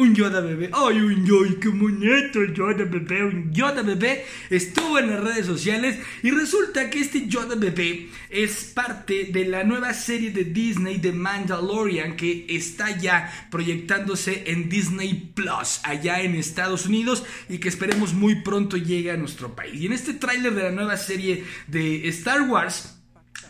un 0.00 0.14
Yoda 0.14 0.40
bebé. 0.40 0.70
¡Ay, 0.72 1.00
un 1.00 1.26
Yoda! 1.26 1.50
¡Qué 1.60 1.68
bonito! 1.68 2.44
Yoda 2.44 2.84
bebé, 2.84 3.24
un 3.24 3.52
Yoda 3.52 3.82
bebé. 3.82 4.24
Estuvo 4.48 4.98
en 4.98 5.10
las 5.10 5.20
redes 5.20 5.46
sociales 5.46 5.98
y 6.22 6.30
resulta 6.30 6.88
que 6.88 7.00
este 7.00 7.26
Yoda 7.28 7.54
bebé 7.54 8.08
es 8.30 8.72
parte 8.74 9.28
de 9.30 9.44
la 9.44 9.62
nueva 9.64 9.92
serie 9.92 10.30
de 10.30 10.44
Disney 10.44 10.98
de 10.98 11.12
Mandalorian 11.12 12.16
que 12.16 12.46
está 12.48 12.96
ya 12.96 13.30
proyectándose 13.50 14.44
en 14.46 14.68
Disney 14.68 15.32
Plus 15.34 15.80
allá 15.82 16.22
en 16.22 16.34
Estados 16.34 16.86
Unidos 16.86 17.24
y 17.48 17.58
que 17.58 17.68
esperemos 17.68 18.14
muy 18.14 18.42
pronto 18.42 18.76
llegue 18.76 19.10
a 19.10 19.16
nuestro 19.16 19.54
país. 19.54 19.80
Y 19.80 19.86
en 19.86 19.92
este 19.92 20.14
tráiler 20.14 20.54
de 20.54 20.62
la 20.62 20.70
nueva 20.70 20.96
serie 20.96 21.44
de 21.66 22.08
Star 22.08 22.42
Wars 22.42 22.99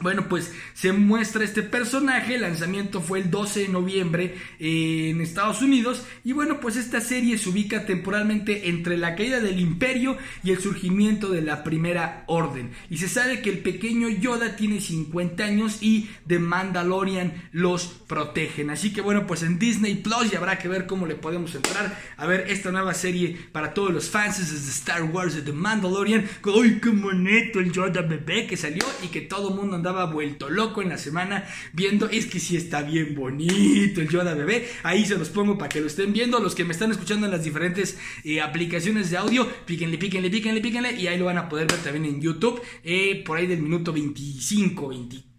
bueno, 0.00 0.28
pues 0.28 0.52
se 0.74 0.92
muestra 0.92 1.44
este 1.44 1.62
personaje, 1.62 2.36
el 2.36 2.42
lanzamiento 2.42 3.00
fue 3.00 3.20
el 3.20 3.30
12 3.30 3.60
de 3.60 3.68
noviembre 3.68 4.34
en 4.58 5.20
Estados 5.20 5.60
Unidos 5.60 6.04
y 6.24 6.32
bueno, 6.32 6.60
pues 6.60 6.76
esta 6.76 7.00
serie 7.00 7.36
se 7.36 7.50
ubica 7.50 7.84
temporalmente 7.84 8.68
entre 8.68 8.96
la 8.96 9.14
caída 9.14 9.40
del 9.40 9.60
imperio 9.60 10.16
y 10.42 10.52
el 10.52 10.60
surgimiento 10.60 11.30
de 11.30 11.42
la 11.42 11.64
primera 11.64 12.24
orden. 12.26 12.70
Y 12.88 12.96
se 12.98 13.08
sabe 13.08 13.42
que 13.42 13.50
el 13.50 13.58
pequeño 13.58 14.08
Yoda 14.08 14.56
tiene 14.56 14.80
50 14.80 15.44
años 15.44 15.82
y 15.82 16.08
The 16.26 16.38
Mandalorian 16.38 17.48
los 17.52 17.86
protegen. 17.86 18.70
Así 18.70 18.92
que 18.92 19.02
bueno, 19.02 19.26
pues 19.26 19.42
en 19.42 19.58
Disney 19.58 19.96
Plus 19.96 20.32
y 20.32 20.36
habrá 20.36 20.58
que 20.58 20.68
ver 20.68 20.86
cómo 20.86 21.06
le 21.06 21.14
podemos 21.14 21.54
entrar 21.54 21.98
a 22.16 22.26
ver 22.26 22.46
esta 22.48 22.72
nueva 22.72 22.94
serie 22.94 23.36
para 23.52 23.74
todos 23.74 23.92
los 23.92 24.08
fans 24.08 24.38
de 24.38 24.70
Star 24.70 25.02
Wars 25.04 25.34
de 25.34 25.42
The 25.42 25.52
Mandalorian. 25.52 26.26
¡Ay, 26.44 26.80
qué 26.82 26.88
bonito 26.88 27.60
el 27.60 27.70
Yoda 27.70 28.02
bebé 28.02 28.46
que 28.46 28.56
salió 28.56 28.84
y 29.02 29.08
que 29.08 29.20
todo 29.20 29.50
el 29.50 29.56
mundo 29.56 29.76
andaba 29.76 29.89
vuelto 29.90 30.48
loco 30.48 30.82
en 30.82 30.88
la 30.88 30.98
semana 30.98 31.46
viendo, 31.72 32.08
es 32.08 32.26
que 32.26 32.40
sí 32.40 32.56
está 32.56 32.82
bien 32.82 33.14
bonito 33.14 34.00
el 34.00 34.08
Yoda 34.08 34.34
bebé, 34.34 34.68
ahí 34.82 35.04
se 35.04 35.16
los 35.16 35.28
pongo 35.28 35.58
para 35.58 35.68
que 35.68 35.80
lo 35.80 35.86
estén 35.86 36.12
viendo, 36.12 36.40
los 36.40 36.54
que 36.54 36.64
me 36.64 36.72
están 36.72 36.90
escuchando 36.90 37.26
en 37.26 37.32
las 37.32 37.44
diferentes 37.44 37.98
eh, 38.24 38.40
aplicaciones 38.40 39.10
de 39.10 39.16
audio, 39.16 39.48
píquenle, 39.66 39.98
píquenle, 39.98 40.30
píquenle, 40.30 40.60
píquenle, 40.60 40.92
y 40.92 41.06
ahí 41.06 41.18
lo 41.18 41.26
van 41.26 41.38
a 41.38 41.48
poder 41.48 41.66
ver 41.66 41.78
también 41.78 42.04
en 42.06 42.20
YouTube, 42.20 42.60
eh, 42.84 43.22
por 43.24 43.38
ahí 43.38 43.46
del 43.46 43.62
minuto 43.62 43.92
25, 43.92 44.88
23 44.88 45.30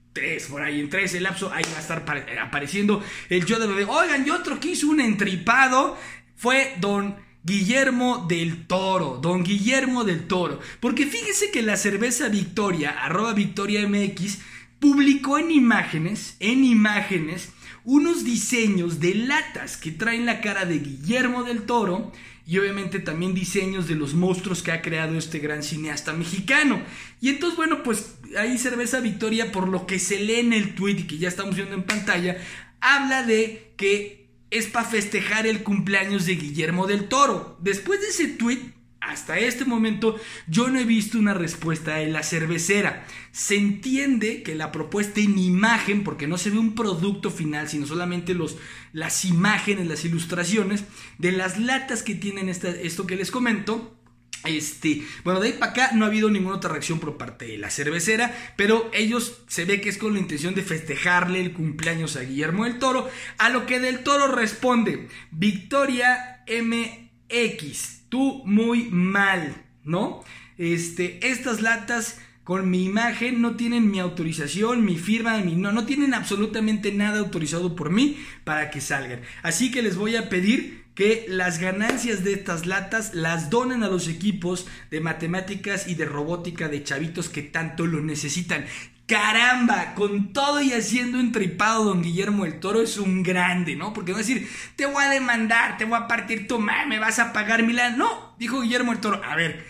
por 0.49 0.61
ahí, 0.61 0.79
entre 0.79 1.05
ese 1.05 1.21
lapso, 1.21 1.51
ahí 1.53 1.63
va 1.71 1.77
a 1.77 1.81
estar 1.81 2.03
apareciendo 2.41 3.01
el 3.29 3.45
Yoda 3.45 3.65
bebé. 3.65 3.85
Oigan, 3.85 4.27
y 4.27 4.29
otro 4.29 4.59
que 4.59 4.71
hizo 4.71 4.89
un 4.89 4.99
entripado 4.99 5.97
fue 6.35 6.75
Don 6.79 7.15
Guillermo 7.43 8.25
del 8.27 8.67
Toro, 8.67 9.19
don 9.21 9.43
Guillermo 9.43 10.03
del 10.03 10.27
Toro. 10.27 10.59
Porque 10.79 11.05
fíjese 11.05 11.51
que 11.51 11.61
la 11.61 11.77
cerveza 11.77 12.29
Victoria, 12.29 12.91
arroba 12.91 13.33
Victoria 13.33 13.87
MX, 13.87 14.39
publicó 14.79 15.37
en 15.37 15.51
imágenes, 15.51 16.35
en 16.39 16.63
imágenes, 16.63 17.49
unos 17.83 18.23
diseños 18.23 18.99
de 18.99 19.15
latas 19.15 19.77
que 19.77 19.91
traen 19.91 20.25
la 20.25 20.41
cara 20.41 20.65
de 20.65 20.79
Guillermo 20.79 21.43
del 21.43 21.63
Toro 21.63 22.11
y 22.45 22.57
obviamente 22.57 22.99
también 22.99 23.33
diseños 23.33 23.87
de 23.87 23.95
los 23.95 24.13
monstruos 24.13 24.61
que 24.61 24.71
ha 24.71 24.81
creado 24.81 25.17
este 25.17 25.39
gran 25.39 25.63
cineasta 25.63 26.13
mexicano. 26.13 26.81
Y 27.21 27.29
entonces, 27.29 27.57
bueno, 27.57 27.81
pues 27.83 28.15
ahí 28.37 28.57
Cerveza 28.57 28.99
Victoria, 28.99 29.51
por 29.51 29.67
lo 29.67 29.85
que 29.87 29.99
se 29.99 30.19
lee 30.19 30.39
en 30.39 30.53
el 30.53 30.75
tweet 30.75 31.07
que 31.07 31.17
ya 31.17 31.27
estamos 31.27 31.55
viendo 31.55 31.75
en 31.75 31.83
pantalla, 31.83 32.37
habla 32.81 33.23
de 33.23 33.73
que 33.77 34.20
es 34.51 34.67
para 34.67 34.85
festejar 34.85 35.47
el 35.47 35.63
cumpleaños 35.63 36.25
de 36.25 36.35
Guillermo 36.35 36.85
del 36.85 37.07
Toro. 37.07 37.57
Después 37.61 38.01
de 38.01 38.07
ese 38.07 38.27
tweet, 38.27 38.59
hasta 38.99 39.39
este 39.39 39.65
momento 39.65 40.19
yo 40.47 40.69
no 40.69 40.77
he 40.77 40.85
visto 40.85 41.17
una 41.17 41.33
respuesta 41.33 41.95
de 41.95 42.07
la 42.07 42.21
cervecera. 42.21 43.07
Se 43.31 43.55
entiende 43.55 44.43
que 44.43 44.53
la 44.53 44.71
propuesta 44.71 45.21
en 45.21 45.39
imagen, 45.39 46.03
porque 46.03 46.27
no 46.27 46.37
se 46.37 46.51
ve 46.51 46.59
un 46.59 46.75
producto 46.75 47.31
final, 47.31 47.67
sino 47.67 47.87
solamente 47.87 48.35
los, 48.35 48.57
las 48.93 49.25
imágenes, 49.25 49.87
las 49.87 50.05
ilustraciones 50.05 50.83
de 51.17 51.31
las 51.31 51.57
latas 51.57 52.03
que 52.03 52.13
tienen 52.13 52.47
esto 52.49 53.07
que 53.07 53.15
les 53.15 53.31
comento. 53.31 53.97
Este, 54.45 55.03
bueno, 55.23 55.39
de 55.39 55.47
ahí 55.47 55.53
para 55.53 55.71
acá 55.71 55.91
no 55.93 56.05
ha 56.05 56.07
habido 56.07 56.29
ninguna 56.29 56.55
otra 56.55 56.71
reacción 56.71 56.99
por 56.99 57.17
parte 57.17 57.45
de 57.45 57.57
la 57.57 57.69
cervecera, 57.69 58.35
pero 58.55 58.89
ellos 58.93 59.43
se 59.47 59.65
ve 59.65 59.81
que 59.81 59.89
es 59.89 59.97
con 59.97 60.13
la 60.13 60.19
intención 60.19 60.55
de 60.55 60.63
festejarle 60.63 61.41
el 61.41 61.53
cumpleaños 61.53 62.15
a 62.15 62.21
Guillermo 62.21 62.65
del 62.65 62.79
Toro, 62.79 63.09
a 63.37 63.49
lo 63.49 63.65
que 63.65 63.79
del 63.79 64.03
Toro 64.03 64.27
responde 64.27 65.07
Victoria 65.31 66.43
MX 66.47 68.01
tú 68.11 68.43
muy 68.45 68.89
mal, 68.91 69.55
¿no? 69.83 70.23
Este, 70.57 71.25
estas 71.25 71.61
latas 71.61 72.19
con 72.43 72.69
mi 72.69 72.83
imagen 72.83 73.41
no 73.41 73.55
tienen 73.55 73.89
mi 73.89 73.99
autorización, 73.99 74.83
mi 74.83 74.97
firma, 74.97 75.37
mi, 75.37 75.55
no, 75.55 75.71
no 75.71 75.85
tienen 75.85 76.13
absolutamente 76.13 76.91
nada 76.91 77.19
autorizado 77.19 77.75
por 77.75 77.89
mí 77.89 78.17
para 78.43 78.69
que 78.69 78.81
salgan. 78.81 79.21
Así 79.43 79.71
que 79.71 79.81
les 79.81 79.95
voy 79.95 80.17
a 80.17 80.27
pedir 80.27 80.80
que 80.95 81.25
las 81.29 81.59
ganancias 81.59 82.23
de 82.23 82.33
estas 82.33 82.65
latas 82.65 83.13
las 83.13 83.49
donen 83.49 83.83
a 83.83 83.87
los 83.87 84.07
equipos 84.07 84.67
de 84.89 84.99
matemáticas 84.99 85.87
y 85.87 85.95
de 85.95 86.05
robótica 86.05 86.67
de 86.67 86.83
chavitos 86.83 87.29
que 87.29 87.41
tanto 87.41 87.87
lo 87.87 88.01
necesitan. 88.01 88.65
Caramba, 89.07 89.93
con 89.93 90.31
todo 90.31 90.61
y 90.61 90.73
haciendo 90.73 91.19
entripado 91.19 91.85
don 91.85 92.01
Guillermo 92.01 92.45
el 92.45 92.59
Toro 92.59 92.81
es 92.81 92.97
un 92.97 93.23
grande, 93.23 93.75
¿no? 93.75 93.93
Porque 93.93 94.13
a 94.13 94.17
decir, 94.17 94.49
te 94.75 94.85
voy 94.85 95.03
a 95.03 95.09
demandar, 95.09 95.77
te 95.77 95.85
voy 95.85 95.97
a 95.97 96.07
partir 96.07 96.47
tu 96.47 96.59
me 96.59 96.99
vas 96.99 97.19
a 97.19 97.33
pagar 97.33 97.63
Milán. 97.63 97.97
No, 97.97 98.35
dijo 98.39 98.61
Guillermo 98.61 98.93
el 98.93 98.99
Toro, 98.99 99.21
a 99.23 99.35
ver, 99.35 99.65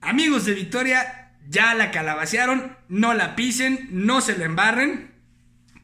amigos 0.00 0.46
de 0.46 0.54
Victoria, 0.54 1.32
ya 1.48 1.74
la 1.74 1.90
calabacearon, 1.90 2.76
no 2.88 3.14
la 3.14 3.36
pisen, 3.36 3.88
no 3.90 4.20
se 4.20 4.36
la 4.36 4.46
embarren, 4.46 5.09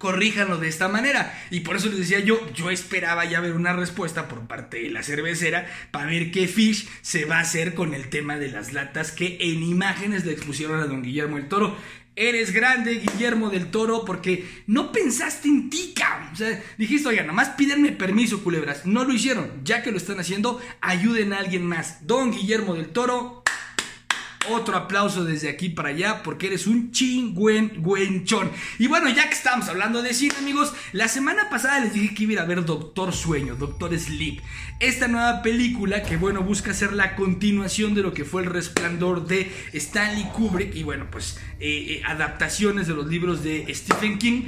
corríjanlo 0.06 0.58
de 0.58 0.68
esta 0.68 0.86
manera. 0.86 1.36
Y 1.50 1.60
por 1.60 1.74
eso 1.74 1.88
les 1.88 1.98
decía 1.98 2.20
yo, 2.20 2.38
yo 2.54 2.70
esperaba 2.70 3.24
ya 3.24 3.40
ver 3.40 3.54
una 3.54 3.72
respuesta 3.72 4.28
por 4.28 4.46
parte 4.46 4.80
de 4.80 4.90
la 4.90 5.02
cervecera 5.02 5.66
para 5.90 6.06
ver 6.06 6.30
qué 6.30 6.46
fish 6.46 6.88
se 7.02 7.24
va 7.24 7.38
a 7.38 7.40
hacer 7.40 7.74
con 7.74 7.92
el 7.92 8.08
tema 8.08 8.38
de 8.38 8.46
las 8.48 8.72
latas 8.72 9.10
que 9.10 9.36
en 9.40 9.64
imágenes 9.64 10.24
le 10.24 10.30
expusieron 10.30 10.78
a 10.78 10.86
don 10.86 11.02
Guillermo 11.02 11.38
el 11.38 11.48
Toro. 11.48 11.76
Eres 12.14 12.52
grande, 12.52 13.00
Guillermo 13.00 13.50
del 13.50 13.72
Toro, 13.72 14.04
porque 14.04 14.48
no 14.68 14.92
pensaste 14.92 15.48
en 15.48 15.70
ti, 15.70 15.92
cabrón. 15.92 16.28
O 16.32 16.36
sea, 16.36 16.62
dijiste, 16.78 17.08
oiga, 17.08 17.24
nomás 17.24 17.48
pídenme 17.50 17.90
permiso, 17.90 18.44
culebras. 18.44 18.86
No 18.86 19.02
lo 19.02 19.12
hicieron. 19.12 19.50
Ya 19.64 19.82
que 19.82 19.90
lo 19.90 19.96
están 19.96 20.20
haciendo, 20.20 20.60
ayuden 20.80 21.32
a 21.32 21.38
alguien 21.38 21.66
más. 21.66 22.06
Don 22.06 22.30
Guillermo 22.30 22.74
del 22.76 22.90
Toro, 22.90 23.42
otro 24.50 24.76
aplauso 24.76 25.24
desde 25.24 25.48
aquí 25.48 25.68
para 25.68 25.90
allá 25.90 26.22
porque 26.22 26.46
eres 26.48 26.66
un 26.66 26.90
chingüenchón. 26.92 28.50
Y 28.78 28.86
bueno, 28.86 29.08
ya 29.08 29.28
que 29.28 29.34
estamos 29.34 29.68
hablando 29.68 30.02
de 30.02 30.14
cine, 30.14 30.34
amigos, 30.38 30.72
la 30.92 31.08
semana 31.08 31.48
pasada 31.50 31.80
les 31.80 31.94
dije 31.94 32.14
que 32.14 32.24
iba 32.24 32.30
a 32.30 32.32
ir 32.34 32.40
a 32.40 32.44
ver 32.44 32.64
Doctor 32.64 33.12
Sueño, 33.12 33.56
Doctor 33.56 33.98
Sleep. 33.98 34.40
Esta 34.80 35.08
nueva 35.08 35.42
película 35.42 36.02
que, 36.02 36.16
bueno, 36.16 36.42
busca 36.42 36.74
ser 36.74 36.92
la 36.92 37.16
continuación 37.16 37.94
de 37.94 38.02
lo 38.02 38.12
que 38.12 38.24
fue 38.24 38.42
El 38.42 38.50
Resplandor 38.50 39.26
de 39.26 39.50
Stanley 39.72 40.24
Kubrick 40.32 40.74
y, 40.74 40.82
bueno, 40.82 41.06
pues 41.10 41.38
eh, 41.60 42.00
eh, 42.00 42.02
adaptaciones 42.06 42.86
de 42.86 42.94
los 42.94 43.06
libros 43.06 43.42
de 43.42 43.66
Stephen 43.74 44.18
King. 44.18 44.42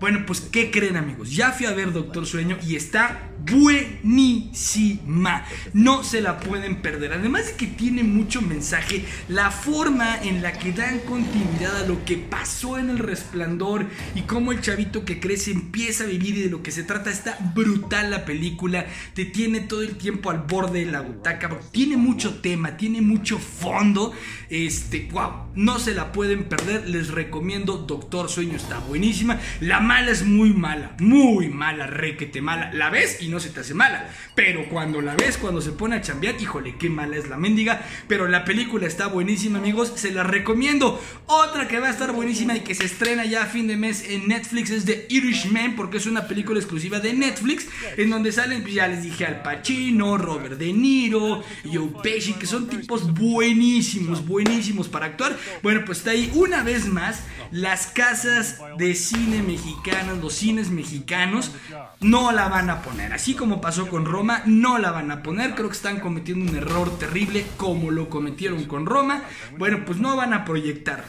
Bueno, 0.00 0.24
pues 0.26 0.40
¿qué 0.40 0.70
creen 0.70 0.96
amigos? 0.96 1.34
Ya 1.34 1.52
fui 1.52 1.66
a 1.66 1.72
ver 1.72 1.92
Doctor 1.92 2.26
Sueño 2.26 2.58
y 2.66 2.76
está 2.76 3.30
buenísima. 3.50 5.44
No 5.72 6.02
se 6.04 6.20
la 6.20 6.40
pueden 6.40 6.82
perder. 6.82 7.12
Además 7.12 7.46
de 7.46 7.54
que 7.54 7.66
tiene 7.66 8.02
mucho 8.02 8.42
mensaje, 8.42 9.04
la 9.28 9.50
forma 9.50 10.22
en 10.22 10.42
la 10.42 10.52
que 10.52 10.72
dan 10.72 11.00
continuidad 11.00 11.76
a 11.82 11.86
lo 11.86 12.04
que 12.04 12.16
pasó 12.16 12.78
en 12.78 12.90
el 12.90 12.98
resplandor 12.98 13.86
y 14.14 14.22
cómo 14.22 14.52
el 14.52 14.60
chavito 14.60 15.04
que 15.04 15.20
crece 15.20 15.50
empieza 15.52 16.04
a 16.04 16.08
vivir 16.08 16.36
y 16.36 16.42
de 16.42 16.50
lo 16.50 16.62
que 16.62 16.70
se 16.70 16.82
trata 16.82 17.10
está 17.10 17.38
brutal 17.54 18.10
la 18.10 18.24
película. 18.24 18.86
Te 19.14 19.24
tiene 19.24 19.60
todo 19.60 19.82
el 19.82 19.96
tiempo 19.96 20.30
al 20.30 20.38
borde 20.38 20.84
de 20.84 20.92
la 20.92 21.00
butaca. 21.00 21.50
Tiene 21.70 21.96
mucho 21.96 22.40
tema, 22.40 22.76
tiene 22.76 23.00
mucho 23.00 23.38
fondo. 23.38 24.12
Este, 24.50 25.08
wow, 25.12 25.48
no 25.54 25.78
se 25.78 25.94
la 25.94 26.12
pueden 26.12 26.44
perder. 26.44 26.88
Les 26.88 27.08
recomiendo 27.08 27.78
Doctor 27.78 28.28
Sueño, 28.28 28.56
está 28.56 28.78
buenísima. 28.78 29.40
La 29.60 29.80
mala 29.80 30.10
es 30.10 30.24
muy 30.24 30.52
mala, 30.52 30.96
muy 31.00 31.48
mala, 31.48 31.86
requete 31.86 32.40
mala. 32.40 32.72
La 32.72 32.90
ves 32.90 33.18
y 33.20 33.28
no 33.28 33.33
se 33.40 33.50
te 33.50 33.60
hace 33.60 33.74
mala. 33.74 34.08
Pero 34.34 34.68
cuando 34.68 35.00
la 35.00 35.14
ves, 35.14 35.38
cuando 35.38 35.60
se 35.60 35.72
pone 35.72 35.96
a 35.96 36.00
chambear, 36.00 36.40
híjole, 36.40 36.76
qué 36.76 36.90
mala 36.90 37.16
es 37.16 37.28
la 37.28 37.36
mendiga. 37.36 37.82
Pero 38.08 38.28
la 38.28 38.44
película 38.44 38.86
está 38.86 39.06
buenísima, 39.06 39.58
amigos. 39.58 39.92
Se 39.96 40.10
la 40.10 40.22
recomiendo. 40.22 41.00
Otra 41.26 41.68
que 41.68 41.78
va 41.78 41.88
a 41.88 41.90
estar 41.90 42.12
buenísima 42.12 42.56
y 42.56 42.60
que 42.60 42.74
se 42.74 42.84
estrena 42.84 43.24
ya 43.24 43.44
a 43.44 43.46
fin 43.46 43.66
de 43.66 43.76
mes 43.76 44.04
en 44.08 44.28
Netflix 44.28 44.70
es 44.70 44.84
The 44.84 45.06
Irishman, 45.08 45.76
porque 45.76 45.96
es 45.98 46.06
una 46.06 46.26
película 46.26 46.58
exclusiva 46.58 47.00
de 47.00 47.12
Netflix, 47.12 47.66
en 47.96 48.10
donde 48.10 48.32
salen, 48.32 48.62
pues 48.62 48.74
ya 48.74 48.88
les 48.88 49.02
dije, 49.02 49.24
Al 49.24 49.42
Pacino, 49.42 50.18
Robert 50.18 50.58
De 50.58 50.72
Niro, 50.72 51.42
Joe 51.64 51.90
Pesci, 52.02 52.34
que 52.34 52.46
son 52.46 52.68
tipos 52.68 53.12
buenísimos, 53.14 54.26
buenísimos 54.26 54.88
para 54.88 55.06
actuar. 55.06 55.36
Bueno, 55.62 55.82
pues 55.84 55.98
está 55.98 56.10
ahí 56.10 56.30
una 56.34 56.62
vez 56.62 56.86
más 56.86 57.20
las 57.50 57.86
casas 57.86 58.58
de 58.78 58.94
cine 58.94 59.42
mexicanas, 59.42 60.18
los 60.18 60.34
cines 60.34 60.70
mexicanos, 60.70 61.52
no 62.00 62.32
la 62.32 62.48
van 62.48 62.68
a 62.68 62.82
poner. 62.82 63.12
Así 63.12 63.23
como 63.32 63.62
pasó 63.62 63.88
con 63.88 64.04
Roma, 64.04 64.42
no 64.44 64.76
la 64.76 64.90
van 64.90 65.10
a 65.10 65.22
poner. 65.22 65.54
Creo 65.54 65.68
que 65.68 65.76
están 65.76 66.00
cometiendo 66.00 66.50
un 66.50 66.58
error 66.58 66.98
terrible 66.98 67.46
como 67.56 67.90
lo 67.90 68.10
cometieron 68.10 68.64
con 68.64 68.84
Roma. 68.84 69.22
Bueno, 69.56 69.84
pues 69.86 69.98
no 69.98 70.14
van 70.14 70.34
a 70.34 70.44
proyectar 70.44 71.04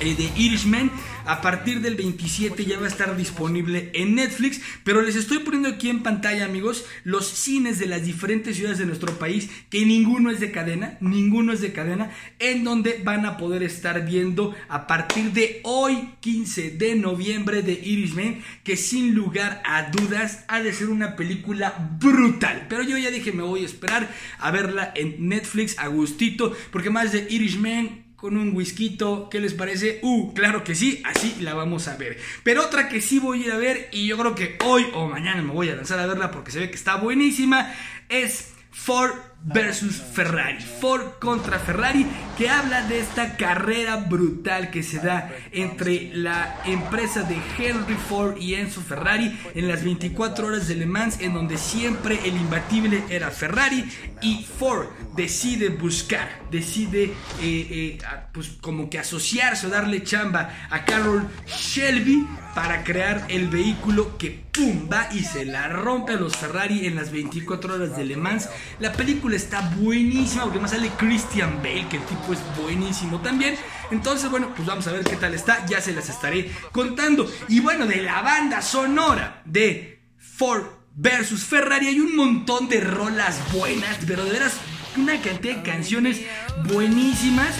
eh, 0.00 0.14
de 0.14 0.30
Irishman 0.36 0.90
a 1.26 1.40
partir 1.40 1.80
del 1.80 1.96
27 1.96 2.66
ya 2.66 2.78
va 2.78 2.84
a 2.84 2.88
estar 2.88 3.16
disponible 3.16 3.90
en 3.94 4.14
Netflix, 4.14 4.60
pero 4.84 5.00
les 5.00 5.16
estoy 5.16 5.38
poniendo 5.38 5.70
aquí 5.70 5.88
en 5.88 6.02
pantalla, 6.02 6.44
amigos, 6.44 6.84
los 7.02 7.26
cines 7.26 7.78
de 7.78 7.86
las 7.86 8.04
diferentes 8.04 8.56
ciudades 8.56 8.78
de 8.78 8.86
nuestro 8.86 9.18
país, 9.18 9.48
que 9.70 9.86
ninguno 9.86 10.30
es 10.30 10.40
de 10.40 10.52
cadena, 10.52 10.98
ninguno 11.00 11.52
es 11.52 11.62
de 11.62 11.72
cadena, 11.72 12.10
en 12.38 12.62
donde 12.64 13.00
van 13.02 13.24
a 13.24 13.38
poder 13.38 13.62
estar 13.62 14.04
viendo 14.04 14.54
a 14.68 14.86
partir 14.86 15.32
de 15.32 15.60
hoy, 15.64 16.10
15 16.20 16.72
de 16.72 16.94
noviembre, 16.94 17.62
de 17.62 17.72
Irishman, 17.72 18.42
que 18.62 18.76
sin 18.76 19.14
lugar 19.14 19.62
a 19.64 19.90
dudas 19.90 20.44
ha 20.48 20.60
de 20.60 20.74
ser 20.74 20.90
una 20.90 21.16
película 21.16 21.96
brutal. 21.98 22.66
Pero 22.68 22.82
yo 22.82 22.98
ya 22.98 23.10
dije, 23.10 23.32
me 23.32 23.42
voy 23.42 23.62
a 23.62 23.66
esperar 23.66 24.10
a 24.38 24.50
verla 24.50 24.92
en 24.94 25.28
Netflix 25.28 25.78
a 25.78 25.88
gustito, 25.88 26.54
porque 26.70 26.90
más 26.90 27.12
de 27.12 27.26
Irishman 27.30 28.03
con 28.24 28.38
un 28.38 28.56
whisky. 28.56 28.96
¿Qué 29.30 29.38
les 29.38 29.52
parece? 29.52 29.98
Uh, 30.00 30.32
claro 30.32 30.64
que 30.64 30.74
sí, 30.74 31.02
así 31.04 31.36
la 31.40 31.52
vamos 31.52 31.88
a 31.88 31.96
ver. 31.98 32.16
Pero 32.42 32.64
otra 32.64 32.88
que 32.88 33.02
sí 33.02 33.18
voy 33.18 33.42
a 33.42 33.46
ir 33.48 33.52
a 33.52 33.58
ver 33.58 33.90
y 33.92 34.06
yo 34.06 34.16
creo 34.16 34.34
que 34.34 34.56
hoy 34.64 34.86
o 34.94 35.06
mañana 35.06 35.42
me 35.42 35.52
voy 35.52 35.68
a 35.68 35.76
lanzar 35.76 35.98
a 35.98 36.06
verla 36.06 36.30
porque 36.30 36.50
se 36.50 36.58
ve 36.58 36.70
que 36.70 36.76
está 36.76 36.96
buenísima 36.96 37.74
es 38.08 38.54
Ford 38.70 39.12
versus 39.44 39.96
Ferrari. 39.96 40.58
Ford 40.58 41.18
contra 41.20 41.58
Ferrari, 41.58 42.06
que 42.36 42.48
habla 42.48 42.82
de 42.82 42.98
esta 43.00 43.36
carrera 43.36 43.96
brutal 43.96 44.70
que 44.70 44.82
se 44.82 44.98
da 44.98 45.30
entre 45.52 46.10
la 46.14 46.60
empresa 46.64 47.22
de 47.22 47.36
Henry 47.58 47.94
Ford 47.94 48.36
y 48.38 48.54
Enzo 48.54 48.80
Ferrari 48.80 49.38
en 49.54 49.68
las 49.68 49.84
24 49.84 50.46
horas 50.46 50.66
de 50.66 50.76
Le 50.76 50.86
Mans, 50.86 51.20
en 51.20 51.34
donde 51.34 51.58
siempre 51.58 52.18
el 52.24 52.36
imbatible 52.36 53.04
era 53.10 53.30
Ferrari 53.30 53.84
y 54.22 54.44
Ford 54.44 54.86
decide 55.14 55.68
buscar, 55.68 56.28
decide 56.50 57.04
eh, 57.04 57.12
eh, 57.40 57.98
pues 58.32 58.48
como 58.60 58.88
que 58.88 58.98
asociarse 58.98 59.66
o 59.66 59.70
darle 59.70 60.02
chamba 60.02 60.68
a 60.70 60.84
Carol 60.84 61.28
Shelby 61.46 62.26
para 62.54 62.84
crear 62.84 63.26
el 63.28 63.48
vehículo 63.48 64.16
que 64.16 64.30
pum 64.30 64.88
va 64.90 65.08
y 65.12 65.24
se 65.24 65.44
la 65.44 65.68
rompe 65.68 66.12
a 66.12 66.16
los 66.16 66.36
Ferrari 66.36 66.86
en 66.86 66.94
las 66.94 67.10
24 67.10 67.74
horas 67.74 67.96
de 67.96 68.04
Le 68.04 68.16
Mans. 68.16 68.48
La 68.78 68.92
película 68.92 69.36
está 69.36 69.60
buenísima 69.76 70.44
porque 70.44 70.60
más 70.60 70.70
sale 70.70 70.90
Christian 70.96 71.56
Bale, 71.58 71.88
que 71.88 71.96
el 71.96 72.04
tipo 72.04 72.32
es 72.32 72.38
buenísimo 72.60 73.20
también. 73.20 73.56
Entonces, 73.90 74.30
bueno, 74.30 74.52
pues 74.54 74.66
vamos 74.66 74.86
a 74.86 74.92
ver 74.92 75.04
qué 75.04 75.16
tal 75.16 75.34
está, 75.34 75.66
ya 75.66 75.80
se 75.80 75.92
las 75.92 76.08
estaré 76.08 76.50
contando. 76.72 77.30
Y 77.48 77.60
bueno, 77.60 77.86
de 77.86 78.02
la 78.02 78.22
banda 78.22 78.62
sonora 78.62 79.42
de 79.44 80.02
Ford 80.16 80.64
versus 80.94 81.44
Ferrari 81.44 81.88
hay 81.88 82.00
un 82.00 82.14
montón 82.14 82.68
de 82.68 82.80
rolas 82.80 83.40
buenas, 83.52 83.98
pero 84.06 84.24
de 84.24 84.32
veras 84.32 84.54
una 84.96 85.20
cantidad 85.20 85.56
de 85.56 85.62
canciones 85.62 86.20
buenísimas 86.68 87.54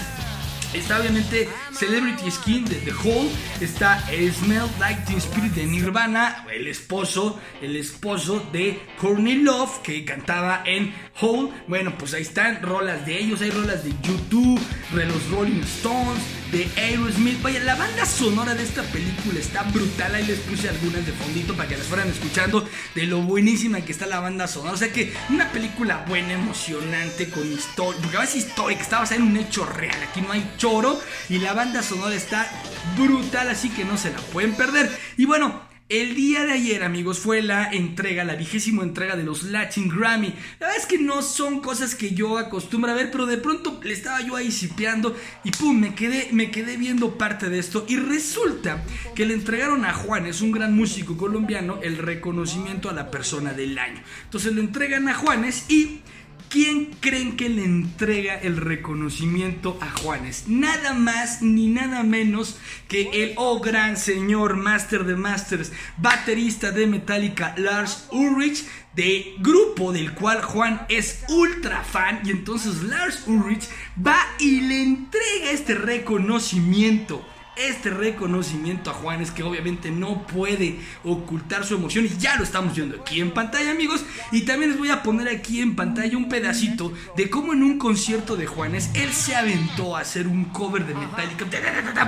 Está 0.75 0.99
obviamente 0.99 1.47
Celebrity 1.77 2.31
Skin 2.31 2.63
de 2.65 2.75
The 2.75 2.91
Hole. 2.91 3.29
Está 3.59 4.01
Smell 4.07 4.69
Like 4.79 5.01
Teen 5.05 5.17
Spirit 5.17 5.53
de 5.53 5.65
Nirvana. 5.65 6.45
El 6.53 6.67
esposo, 6.67 7.39
el 7.61 7.75
esposo 7.75 8.47
de 8.53 8.81
Courtney 8.99 9.35
Love 9.35 9.81
que 9.81 10.05
cantaba 10.05 10.63
en 10.65 10.93
Hole. 11.19 11.51
Bueno, 11.67 11.97
pues 11.97 12.13
ahí 12.13 12.21
están 12.21 12.61
rolas 12.61 13.05
de 13.05 13.19
ellos. 13.19 13.41
Hay 13.41 13.51
rolas 13.51 13.83
de 13.83 13.91
YouTube, 14.03 14.59
de 14.93 15.05
los 15.05 15.29
Rolling 15.29 15.61
Stones, 15.61 16.21
de 16.51 16.67
Aerosmith. 16.81 17.41
Vaya, 17.41 17.59
la 17.61 17.75
banda 17.75 18.05
sonora 18.05 18.55
de 18.55 18.63
esta 18.63 18.83
película 18.83 19.39
está 19.39 19.63
brutal. 19.63 20.15
Ahí 20.15 20.25
les 20.25 20.39
puse 20.39 20.69
algunas 20.69 21.05
de 21.05 21.11
fondito 21.11 21.55
para 21.55 21.67
que 21.67 21.77
las 21.77 21.87
fueran 21.87 22.07
escuchando 22.07 22.67
de 22.93 23.05
lo 23.05 23.21
buenísima 23.21 23.81
que 23.81 23.91
está 23.91 24.05
la 24.05 24.21
banda 24.21 24.47
sonora. 24.47 24.73
O 24.73 24.77
sea 24.77 24.91
que 24.91 25.13
una 25.29 25.51
película 25.51 26.05
buena, 26.07 26.33
emocionante, 26.33 27.29
con 27.29 27.51
historia. 27.51 27.99
Porque 28.01 28.17
a 28.17 28.21
veces 28.21 28.45
histórica, 28.47 28.81
está 28.81 28.99
basada 28.99 29.17
en 29.17 29.27
un 29.27 29.37
hecho 29.37 29.65
real. 29.65 29.97
Aquí 30.09 30.21
no 30.21 30.31
hay 30.31 30.53
choro. 30.57 30.99
Y 31.29 31.39
la 31.39 31.53
banda 31.53 31.64
sonora 31.83 32.15
está 32.15 32.49
brutal, 32.97 33.49
así 33.49 33.69
que 33.69 33.85
no 33.85 33.97
se 33.97 34.11
la 34.11 34.17
pueden 34.17 34.55
perder. 34.55 34.89
Y 35.17 35.25
bueno. 35.25 35.75
El 35.87 36.15
día 36.15 36.43
de 36.45 36.53
ayer, 36.53 36.81
amigos, 36.81 37.19
fue 37.19 37.43
la 37.43 37.71
entrega, 37.71 38.23
la 38.23 38.33
vigésima 38.33 38.81
entrega 38.81 39.15
de 39.15 39.21
los 39.21 39.43
Latin 39.43 39.87
Grammy. 39.87 40.29
La 40.59 40.65
verdad 40.65 40.77
es 40.77 40.87
que 40.87 40.97
no 40.97 41.21
son 41.21 41.59
cosas 41.59 41.93
que 41.93 42.15
yo 42.15 42.39
acostumbro 42.39 42.91
a 42.91 42.95
ver, 42.95 43.11
pero 43.11 43.27
de 43.27 43.37
pronto 43.37 43.79
le 43.83 43.93
estaba 43.93 44.19
yo 44.21 44.35
ahí 44.35 44.51
sipeando 44.51 45.15
y 45.43 45.51
pum, 45.51 45.79
me 45.79 45.93
quedé, 45.93 46.29
me 46.31 46.49
quedé 46.49 46.77
viendo 46.77 47.19
parte 47.19 47.49
de 47.49 47.59
esto. 47.59 47.85
Y 47.87 47.97
resulta 47.97 48.83
que 49.13 49.27
le 49.27 49.35
entregaron 49.35 49.85
a 49.85 49.93
Juan, 49.93 50.25
es 50.25 50.41
un 50.41 50.51
gran 50.51 50.75
músico 50.75 51.17
colombiano, 51.17 51.77
el 51.83 51.99
reconocimiento 51.99 52.89
a 52.89 52.93
la 52.93 53.11
persona 53.11 53.53
del 53.53 53.77
año. 53.77 54.01
Entonces 54.23 54.53
le 54.53 54.61
entregan 54.61 55.07
a 55.07 55.13
Juanes 55.13 55.69
y 55.69 56.01
¿Quién 56.49 56.95
creen 57.01 57.35
que 57.35 57.49
le 57.49 57.63
entrega 57.63 58.39
el 58.39 58.57
reconocimiento 58.57 59.77
a 59.81 59.91
Juanes? 59.91 60.45
Nada 60.47 60.93
más 60.93 61.41
ni 61.41 61.67
nada 61.67 62.03
menos 62.03 62.57
que 62.87 63.09
el 63.23 63.33
oh 63.35 63.59
gran 63.59 63.97
señor 63.97 64.55
Master 64.55 65.03
de 65.05 65.15
Masters, 65.15 65.71
baterista 65.97 66.71
de 66.71 66.87
Metallica 66.87 67.55
Lars 67.57 68.07
Ulrich, 68.11 68.63
de 68.95 69.35
grupo 69.39 69.91
del 69.91 70.13
cual 70.13 70.41
Juan 70.41 70.85
es 70.87 71.23
ultra 71.27 71.83
fan 71.83 72.21
y 72.23 72.31
entonces 72.31 72.83
Lars 72.83 73.23
Ulrich 73.27 73.67
va 74.05 74.17
y 74.39 74.61
le 74.61 74.81
entrega 74.81 75.51
este 75.51 75.75
reconocimiento 75.75 77.25
este 77.55 77.89
reconocimiento 77.89 78.89
a 78.89 78.93
Juanes 78.93 79.31
que 79.31 79.43
obviamente 79.43 79.91
no 79.91 80.25
puede 80.27 80.79
ocultar 81.03 81.65
su 81.65 81.75
emoción 81.75 82.05
y 82.05 82.17
ya 82.17 82.35
lo 82.35 82.43
estamos 82.43 82.75
viendo 82.75 83.01
aquí 83.01 83.21
en 83.21 83.31
pantalla 83.31 83.71
amigos. 83.71 84.03
Y 84.31 84.41
también 84.41 84.71
les 84.71 84.79
voy 84.79 84.89
a 84.89 85.03
poner 85.03 85.29
aquí 85.29 85.61
en 85.61 85.75
pantalla 85.75 86.17
un 86.17 86.29
pedacito 86.29 86.91
de 87.15 87.29
cómo 87.29 87.53
en 87.53 87.63
un 87.63 87.77
concierto 87.77 88.35
de 88.35 88.47
Juanes 88.47 88.89
él 88.93 89.11
se 89.11 89.35
aventó 89.35 89.95
a 89.95 90.01
hacer 90.01 90.27
un 90.27 90.45
cover 90.45 90.85
de 90.85 90.93
Metallica. 90.95 91.45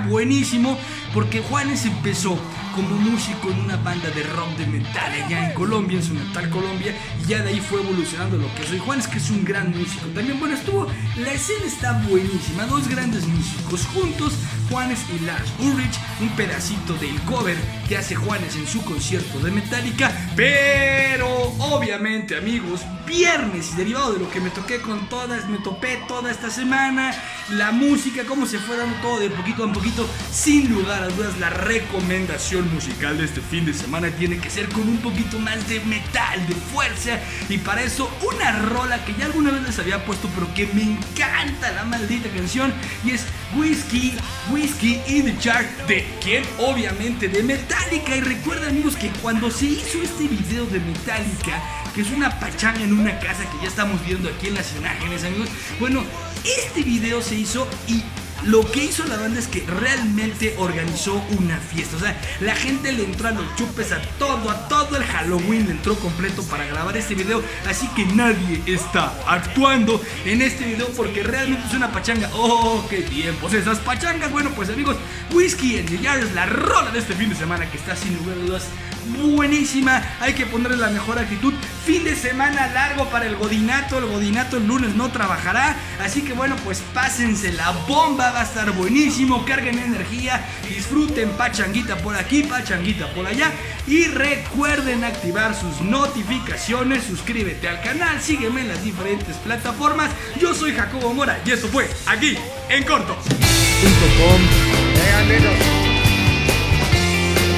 Buenísimo 0.08 0.78
porque 1.14 1.42
Juanes 1.42 1.86
empezó 1.86 2.38
como 2.76 2.90
músico 2.90 3.50
en 3.50 3.60
una 3.62 3.78
banda 3.78 4.10
de 4.12 4.24
rock 4.24 4.50
de 4.58 4.68
metal 4.68 5.12
allá 5.12 5.50
en 5.50 5.54
Colombia 5.56 5.98
en 5.98 6.04
su 6.04 6.14
natal 6.14 6.50
Colombia 6.50 6.96
y 7.24 7.30
ya 7.30 7.42
de 7.42 7.50
ahí 7.50 7.60
fue 7.60 7.82
evolucionando 7.82 8.38
lo 8.38 8.54
que 8.54 8.64
soy 8.68 8.78
Juanes 8.78 9.08
que 9.08 9.18
es 9.18 9.30
un 9.32 9.44
gran 9.44 9.72
músico 9.72 10.06
también. 10.14 10.40
Bueno 10.40 10.56
estuvo 10.56 10.88
la 11.18 11.34
escena 11.34 11.66
está 11.66 11.94
buenísima 12.08 12.66
dos 12.66 12.88
grandes 12.88 13.26
músicos 13.26 13.86
juntos 13.88 14.34
Juanes 14.70 15.00
y 15.16 15.26
la 15.26 15.37
Ulrich, 15.60 16.00
un 16.20 16.30
pedacito 16.30 16.94
del 16.96 17.20
cover 17.22 17.58
que 17.88 17.98
hace 17.98 18.16
Juanes 18.16 18.56
en 18.56 18.68
su 18.68 18.84
concierto 18.84 19.40
de 19.40 19.52
Metallica, 19.52 20.12
pero 20.36 21.28
obviamente 21.60 22.38
amigos, 22.38 22.82
viernes 23.06 23.72
y 23.74 23.78
derivado 23.78 24.14
de 24.14 24.20
lo 24.20 24.30
que 24.30 24.42
me 24.42 24.50
toqué 24.50 24.82
con 24.82 25.08
todas, 25.08 25.48
me 25.48 25.58
topé 25.60 26.00
toda 26.08 26.30
esta 26.30 26.50
semana, 26.50 27.14
la 27.52 27.72
música, 27.72 28.26
cómo 28.26 28.46
se 28.46 28.60
fue 28.60 28.76
dando 28.76 28.98
todo 29.02 29.20
de 29.20 29.30
poquito 29.30 29.64
a 29.64 29.72
poquito, 29.72 30.08
sin 30.32 30.74
lugar 30.74 31.04
a 31.04 31.08
dudas 31.08 31.38
la 31.40 31.50
recomendación 31.50 32.74
musical 32.74 33.18
de 33.18 33.26
este 33.26 33.42
fin 33.42 33.66
de 33.66 33.74
semana 33.74 34.10
tiene 34.12 34.38
que 34.40 34.50
ser 34.50 34.68
con 34.70 34.88
un 34.88 34.98
poquito 34.98 35.40
más 35.40 35.68
de 35.70 35.80
metal, 35.82 36.46
de 36.48 36.56
fuerza, 36.56 37.20
y 37.48 37.58
para 37.60 37.84
eso 37.84 38.12
una 38.30 38.52
rola 38.60 39.04
que 39.06 39.14
ya 39.14 39.26
alguna 39.26 39.52
vez 39.52 39.64
les 39.64 39.80
había 39.80 40.04
puesto, 40.06 40.30
pero 40.36 40.54
que 40.54 40.68
me 40.68 40.84
encanta 40.84 41.72
la 41.72 41.86
maldita 41.86 42.30
canción, 42.30 42.74
y 43.06 43.12
es 43.12 43.26
Whiskey, 43.56 44.18
Whiskey 44.52 45.02
in 45.08 45.27
the 45.28 45.88
de 45.88 46.06
quien 46.24 46.44
obviamente 46.58 47.28
de 47.28 47.44
Metallica. 47.44 48.16
Y 48.16 48.22
recuerden 48.22 48.70
amigos 48.70 48.96
que 48.96 49.10
cuando 49.22 49.52
se 49.52 49.66
hizo 49.66 50.02
este 50.02 50.28
video 50.28 50.66
de 50.66 50.80
Metallica, 50.80 51.62
que 51.94 52.02
es 52.02 52.12
una 52.12 52.40
pachanga 52.40 52.82
en 52.82 52.98
una 52.98 53.20
casa 53.20 53.44
que 53.50 53.62
ya 53.62 53.68
estamos 53.68 54.04
viendo 54.06 54.30
aquí 54.30 54.48
en 54.48 54.56
las 54.56 54.74
imágenes 54.76 55.24
amigos, 55.26 55.50
bueno, 55.80 56.04
este 56.46 56.82
video 56.84 57.22
se 57.22 57.36
hizo 57.36 57.68
y 57.88 58.04
lo 58.46 58.70
que 58.72 58.86
hizo 58.86 59.06
la 59.06 59.18
banda 59.18 59.40
es 59.40 59.48
que 59.48 59.66
realmente 59.66 60.56
organizó 60.58 61.22
una 61.38 61.58
fiesta. 61.58 61.98
O 61.98 62.00
sea, 62.00 62.20
la 62.40 62.56
gente 62.56 62.92
le 62.92 63.04
entró 63.04 63.28
a 63.28 63.32
los 63.32 63.56
chupes, 63.56 63.92
a 63.92 64.02
todo, 64.20 64.50
a 64.50 64.68
todo 64.68 64.98
el 64.98 65.04
Halloween 65.04 65.66
le 65.66 65.72
entró 65.72 65.96
completo 65.96 66.44
para 66.44 66.66
grabar 66.66 66.96
este 66.98 67.16
video. 67.16 67.44
Así 67.68 67.88
que 67.90 68.06
nadie 68.06 68.62
está 68.66 69.14
actuando 69.28 70.02
en 70.26 70.42
este 70.42 70.66
video 70.66 70.88
porque 70.90 71.24
realmente 71.24 71.68
es 71.68 71.74
una 71.74 71.92
pachanga. 71.92 72.30
¡Oh, 72.34 72.86
qué 72.90 73.02
tiempos 73.02 73.54
esas 73.54 73.80
pachangas! 73.80 74.32
Bueno, 74.32 74.52
pues 74.56 74.70
amigos, 74.70 74.98
Whiskey 75.34 75.78
en 75.78 75.86
the 75.86 75.96
es 75.96 76.34
la 76.34 76.46
rola 76.46 76.92
de 76.92 77.00
este 77.00 77.16
fin 77.16 77.30
de 77.30 77.36
semana 77.36 77.70
que 77.70 77.78
está 77.78 77.96
sin 77.96 78.16
lugar 78.18 78.38
a 78.38 78.42
dudas 78.42 78.64
buenísima. 79.08 80.04
Hay 80.20 80.34
que 80.34 80.46
ponerle 80.46 80.78
la 80.78 80.90
mejor 80.90 81.20
actitud. 81.20 81.54
Fin 81.86 82.04
de 82.04 82.16
semana 82.16 82.68
largo 82.74 83.10
para 83.10 83.26
el 83.26 83.36
Godinato. 83.36 83.98
El 83.98 84.06
Godinato 84.06 84.58
el 84.58 84.68
lunes 84.68 84.96
no 84.96 85.10
trabajará. 85.10 85.76
Así 86.04 86.22
que 86.22 86.34
bueno, 86.34 86.56
pues 86.64 86.82
pásense 86.94 87.52
la 87.54 87.72
bomba. 87.88 88.32
Va 88.32 88.42
a 88.42 88.44
estar 88.44 88.72
buenísimo. 88.72 89.46
Carguen 89.46 89.80
energía. 89.80 90.46
Disfruten 90.68 91.30
pachanguita 91.32 91.98
por 91.98 92.16
aquí, 92.16 92.44
pachanguita 92.44 93.08
por 93.14 93.26
allá. 93.26 93.52
Y 93.88 94.06
recuerden 94.06 95.04
activar 95.04 95.56
sus 95.56 95.82
notificaciones. 95.82 97.04
Suscríbete 97.04 97.68
al 97.68 97.82
canal. 97.82 98.22
Sígueme 98.22 98.62
en 98.62 98.68
las 98.70 98.84
diferentes 98.84 99.36
plataformas. 99.38 100.12
Yo 100.40 100.54
soy 100.54 100.74
Jacobo 100.74 101.14
Mora 101.14 101.40
y 101.46 101.52
esto 101.52 101.68
fue 101.68 101.90
aquí 102.06 102.38
en 102.70 102.84
corto. 102.84 103.18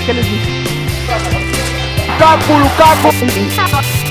¿Qué 0.05 0.13
les 0.13 0.25
dije? 0.25 0.78
Κάκου, 2.19 2.53
Λουκάκου. 2.61 4.08